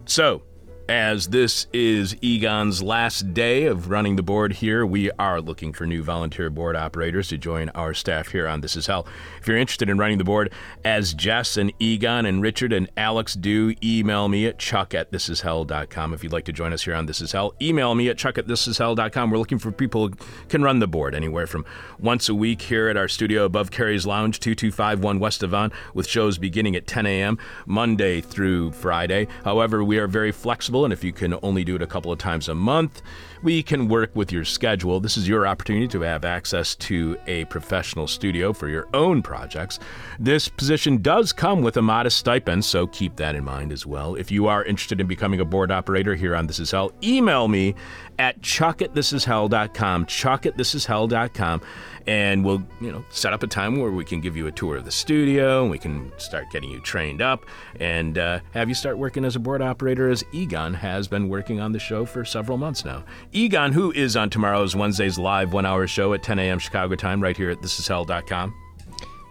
[0.07, 0.43] So,
[0.91, 5.87] as this is Egon's last day of running the board here, we are looking for
[5.87, 9.07] new volunteer board operators to join our staff here on This Is Hell.
[9.41, 10.53] If you're interested in running the board,
[10.85, 16.13] as Jess and Egon and Richard and Alex do, email me at chuck at thisishell.com.
[16.13, 18.37] If you'd like to join us here on This Is Hell, email me at chuck
[18.37, 19.31] at thisishell.com.
[19.31, 20.15] We're looking for people who
[20.49, 21.65] can run the board anywhere from
[22.01, 26.37] once a week here at our studio above Carrie's Lounge, 2251 West Avon, with shows
[26.37, 27.39] beginning at 10 a.m.
[27.65, 29.29] Monday through Friday.
[29.45, 32.19] However, we are very flexible, and if you can only do it a couple of
[32.19, 33.03] times a month,
[33.43, 35.01] we can work with your schedule.
[35.01, 39.79] This is your opportunity to have access to a professional studio for your own projects.
[40.19, 44.15] This position does come with a modest stipend, so keep that in mind as well.
[44.15, 47.49] If you are interested in becoming a board operator here on This Is Hell, email
[47.49, 47.75] me
[48.19, 51.63] at chuck at thisishell.com, chuck at thisishell.com,
[52.07, 54.77] and we'll you know set up a time where we can give you a tour
[54.77, 57.45] of the studio we can start getting you trained up
[57.79, 61.61] and uh, have you start working as a board operator as egon has been working
[61.61, 65.65] on the show for several months now egon who is on tomorrow's wednesday's live one
[65.67, 68.55] hour show at 10 a.m chicago time right here at thisishell.com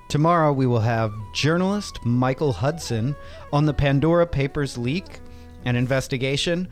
[0.07, 3.15] Tomorrow we will have journalist Michael Hudson
[3.53, 5.19] on the Pandora Papers leak
[5.65, 6.67] and investigation.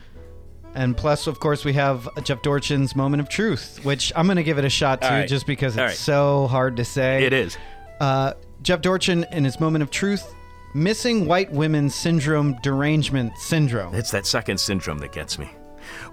[0.74, 4.44] And plus, of course, we have Jeff Dorchin's Moment of Truth, which I'm going to
[4.44, 5.30] give it a shot too, All right.
[5.30, 5.96] just because it's right.
[5.96, 7.26] so hard to say.
[7.26, 7.60] it is
[8.00, 8.34] Uh,
[8.64, 10.34] Jeff Dorchin in his Moment of Truth,
[10.74, 13.94] missing white women syndrome derangement syndrome.
[13.94, 15.48] It's that second syndrome that gets me.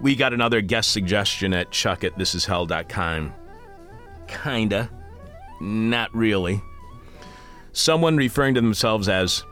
[0.01, 3.33] We got another guest suggestion at chuck at thisishell.com.
[4.27, 4.89] Kinda.
[5.61, 6.61] Not really.
[7.71, 9.43] Someone referring to themselves as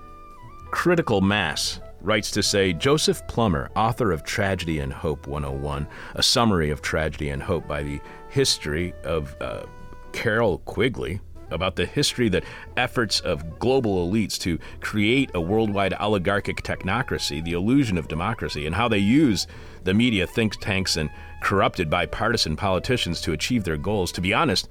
[0.71, 6.69] Critical Mass writes to say Joseph Plummer, author of Tragedy and Hope 101, a summary
[6.69, 9.63] of Tragedy and Hope by the history of uh,
[10.11, 11.21] Carroll Quigley,
[11.51, 12.43] about the history that
[12.77, 18.75] efforts of global elites to create a worldwide oligarchic technocracy, the illusion of democracy, and
[18.75, 19.47] how they use
[19.83, 21.09] the media, think tanks, and
[21.41, 24.11] corrupted bipartisan politicians to achieve their goals.
[24.13, 24.69] To be honest,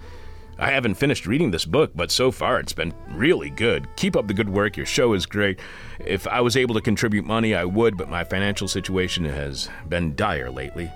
[0.59, 3.89] I haven't finished reading this book, but so far it's been really good.
[3.97, 4.77] Keep up the good work.
[4.77, 5.59] Your show is great.
[6.05, 10.15] If I was able to contribute money, I would, but my financial situation has been
[10.15, 10.91] dire lately.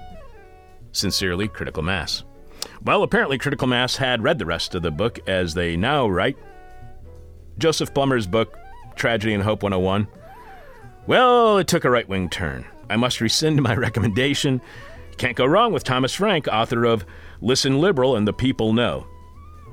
[0.92, 2.24] Sincerely, Critical Mass.
[2.84, 6.36] Well, apparently, Critical Mass had read the rest of the book, as they now write.
[7.58, 8.56] Joseph Plummer's book,
[8.94, 10.06] Tragedy and Hope 101.
[11.06, 12.66] Well, it took a right wing turn.
[12.88, 14.60] I must rescind my recommendation.
[15.18, 17.06] Can't go wrong with Thomas Frank, author of
[17.40, 19.06] Listen Liberal and the People Know.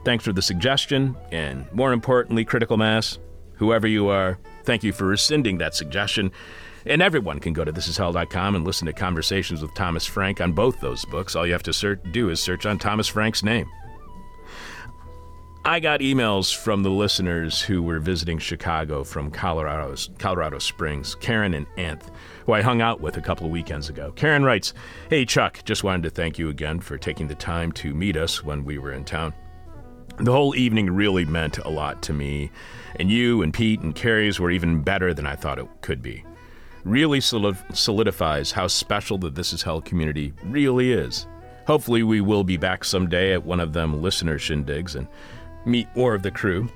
[0.06, 3.20] Thanks for the suggestion, and more importantly, Critical Mass,
[3.56, 6.32] whoever you are, thank you for rescinding that suggestion.
[6.86, 10.82] And everyone can go to thisishell.com and listen to conversations with Thomas Frank on both
[10.82, 11.36] those books.
[11.36, 13.70] All you have to search, do is search on Thomas Frank's name.
[15.66, 21.54] I got emails from the listeners who were visiting Chicago from Colorado, Colorado Springs, Karen
[21.54, 22.10] and Anth,
[22.46, 24.12] who I hung out with a couple of weekends ago.
[24.16, 24.74] Karen writes,
[25.10, 28.44] Hey Chuck, just wanted to thank you again for taking the time to meet us
[28.44, 29.34] when we were in town.
[30.18, 32.52] The whole evening really meant a lot to me,
[32.98, 36.24] and you and Pete and Carrie's were even better than I thought it could be.
[36.84, 41.26] Really solid- solidifies how special the This Is Hell community really is.
[41.66, 45.08] Hopefully, we will be back someday at one of them listener shindigs and
[45.66, 46.70] meet more of the crew.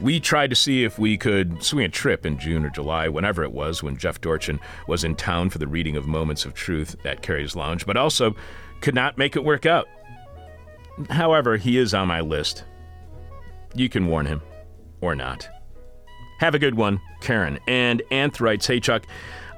[0.00, 3.42] We tried to see if we could swing a trip in June or July, whenever
[3.42, 4.58] it was, when Jeff Dorchin
[4.88, 8.34] was in town for the reading of Moments of Truth at Carrie's Lounge, but also
[8.80, 9.86] could not make it work out.
[11.10, 12.64] However, he is on my list.
[13.74, 14.40] You can warn him,
[15.02, 15.48] or not.
[16.38, 17.58] Have a good one, Karen.
[17.68, 19.04] And Anth writes, Hey Chuck,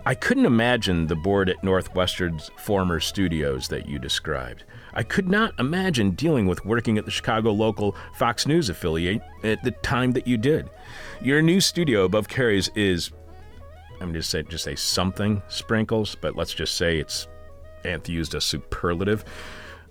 [0.05, 4.65] I couldn't imagine the board at Northwestern's former studios that you described.
[4.95, 9.63] I could not imagine dealing with working at the Chicago local Fox News affiliate at
[9.63, 10.69] the time that you did.
[11.21, 13.11] Your new studio above Carrie's is,
[14.01, 17.29] I'm just say just say something sprinkles, but let's just say it's
[17.85, 19.25] Anth used a superlative.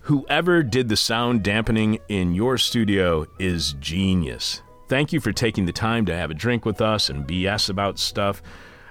[0.02, 4.61] Whoever did the sound dampening in your studio is genius.
[4.88, 7.99] Thank you for taking the time to have a drink with us and BS about
[7.99, 8.41] stuff.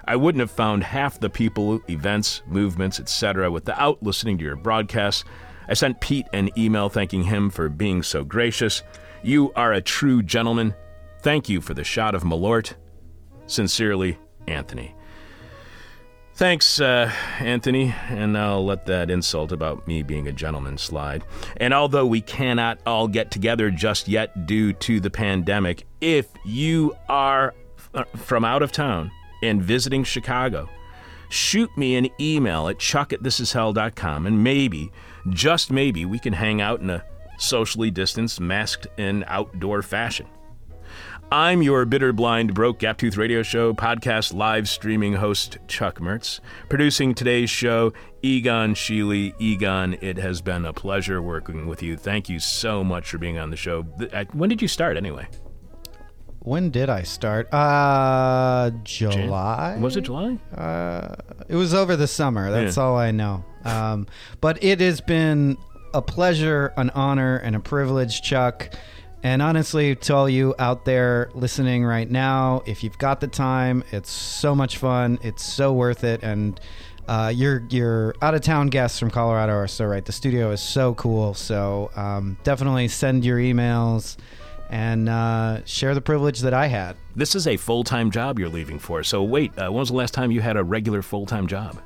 [0.05, 3.51] I wouldn't have found half the people, events, movements, etc.
[3.51, 5.25] without listening to your broadcasts.
[5.71, 8.83] I sent Pete an email thanking him for being so gracious.
[9.23, 10.75] You are a true gentleman.
[11.21, 12.73] Thank you for the shot of Malort.
[13.47, 14.17] Sincerely,
[14.47, 14.93] Anthony.
[16.33, 21.23] Thanks, uh, Anthony, and I'll let that insult about me being a gentleman slide.
[21.55, 26.97] And although we cannot all get together just yet due to the pandemic, if you
[27.07, 27.53] are
[28.17, 29.09] from out of town
[29.41, 30.67] and visiting Chicago,
[31.29, 34.91] shoot me an email at chuck at thisishell.com and maybe,
[35.29, 37.03] just maybe, we can hang out in a
[37.37, 40.27] socially distanced, masked, and outdoor fashion.
[41.33, 46.41] I'm your bitter, blind, broke, gap tooth radio show podcast live streaming host, Chuck Mertz.
[46.67, 49.33] Producing today's show, Egon Sheely.
[49.39, 51.95] Egon, it has been a pleasure working with you.
[51.95, 53.83] Thank you so much for being on the show.
[54.33, 55.29] When did you start, anyway?
[56.39, 57.47] When did I start?
[57.53, 59.77] Uh, July.
[59.79, 60.37] Was it July?
[60.53, 61.15] Uh,
[61.47, 62.51] it was over the summer.
[62.51, 62.83] That's Yeah.
[62.83, 63.45] all I know.
[63.65, 64.07] Um,
[64.39, 65.57] but it has been
[65.93, 68.73] a pleasure, an honor, and a privilege, Chuck.
[69.23, 73.83] And honestly, to all you out there listening right now, if you've got the time,
[73.91, 75.19] it's so much fun.
[75.21, 76.23] It's so worth it.
[76.23, 76.59] And
[77.07, 80.03] uh, your your out of town guests from Colorado are so right.
[80.03, 81.33] The studio is so cool.
[81.33, 84.17] So um, definitely send your emails
[84.71, 86.95] and uh, share the privilege that I had.
[87.15, 89.03] This is a full time job you're leaving for.
[89.03, 91.77] So, wait, uh, when was the last time you had a regular full time job?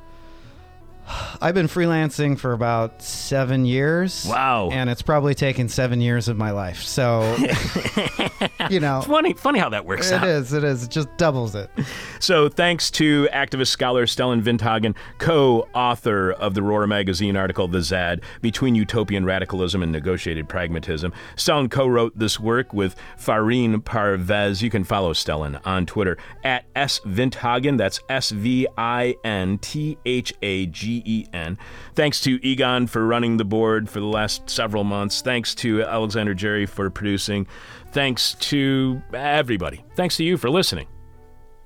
[1.40, 4.26] I've been freelancing for about seven years.
[4.28, 4.70] Wow.
[4.72, 6.82] And it's probably taken seven years of my life.
[6.82, 7.36] So,
[8.70, 10.26] you know, Funny, funny how that works it out.
[10.28, 10.52] is.
[10.52, 10.84] It is.
[10.84, 11.70] It just doubles it.
[12.18, 17.82] So, thanks to activist scholar Stellan Vinthagen, co author of the Roar magazine article, The
[17.82, 21.12] Zad Between Utopian Radicalism and Negotiated Pragmatism.
[21.36, 24.62] Stellan co wrote this work with Fareen Parvez.
[24.62, 27.78] You can follow Stellan on Twitter at S Vinthagen.
[27.78, 31.58] That's S V I N T H A G E N.
[31.94, 35.20] Thanks to Egon for running the board for the last several months.
[35.20, 37.46] Thanks to Alexander Jerry for producing.
[37.92, 39.84] Thanks to everybody.
[39.96, 40.86] Thanks to you for listening.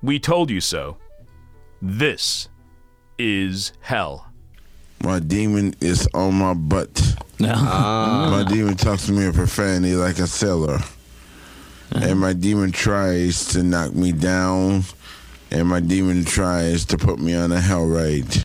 [0.02, 0.96] We told you so.
[1.82, 2.48] This
[3.18, 4.30] is hell.
[5.02, 7.16] My demon is on my butt.
[7.40, 10.78] My demon talks to me in profanity like a sailor.
[11.92, 14.82] And my demon tries to knock me down.
[15.50, 18.44] And my demon tries to put me on a hell ride.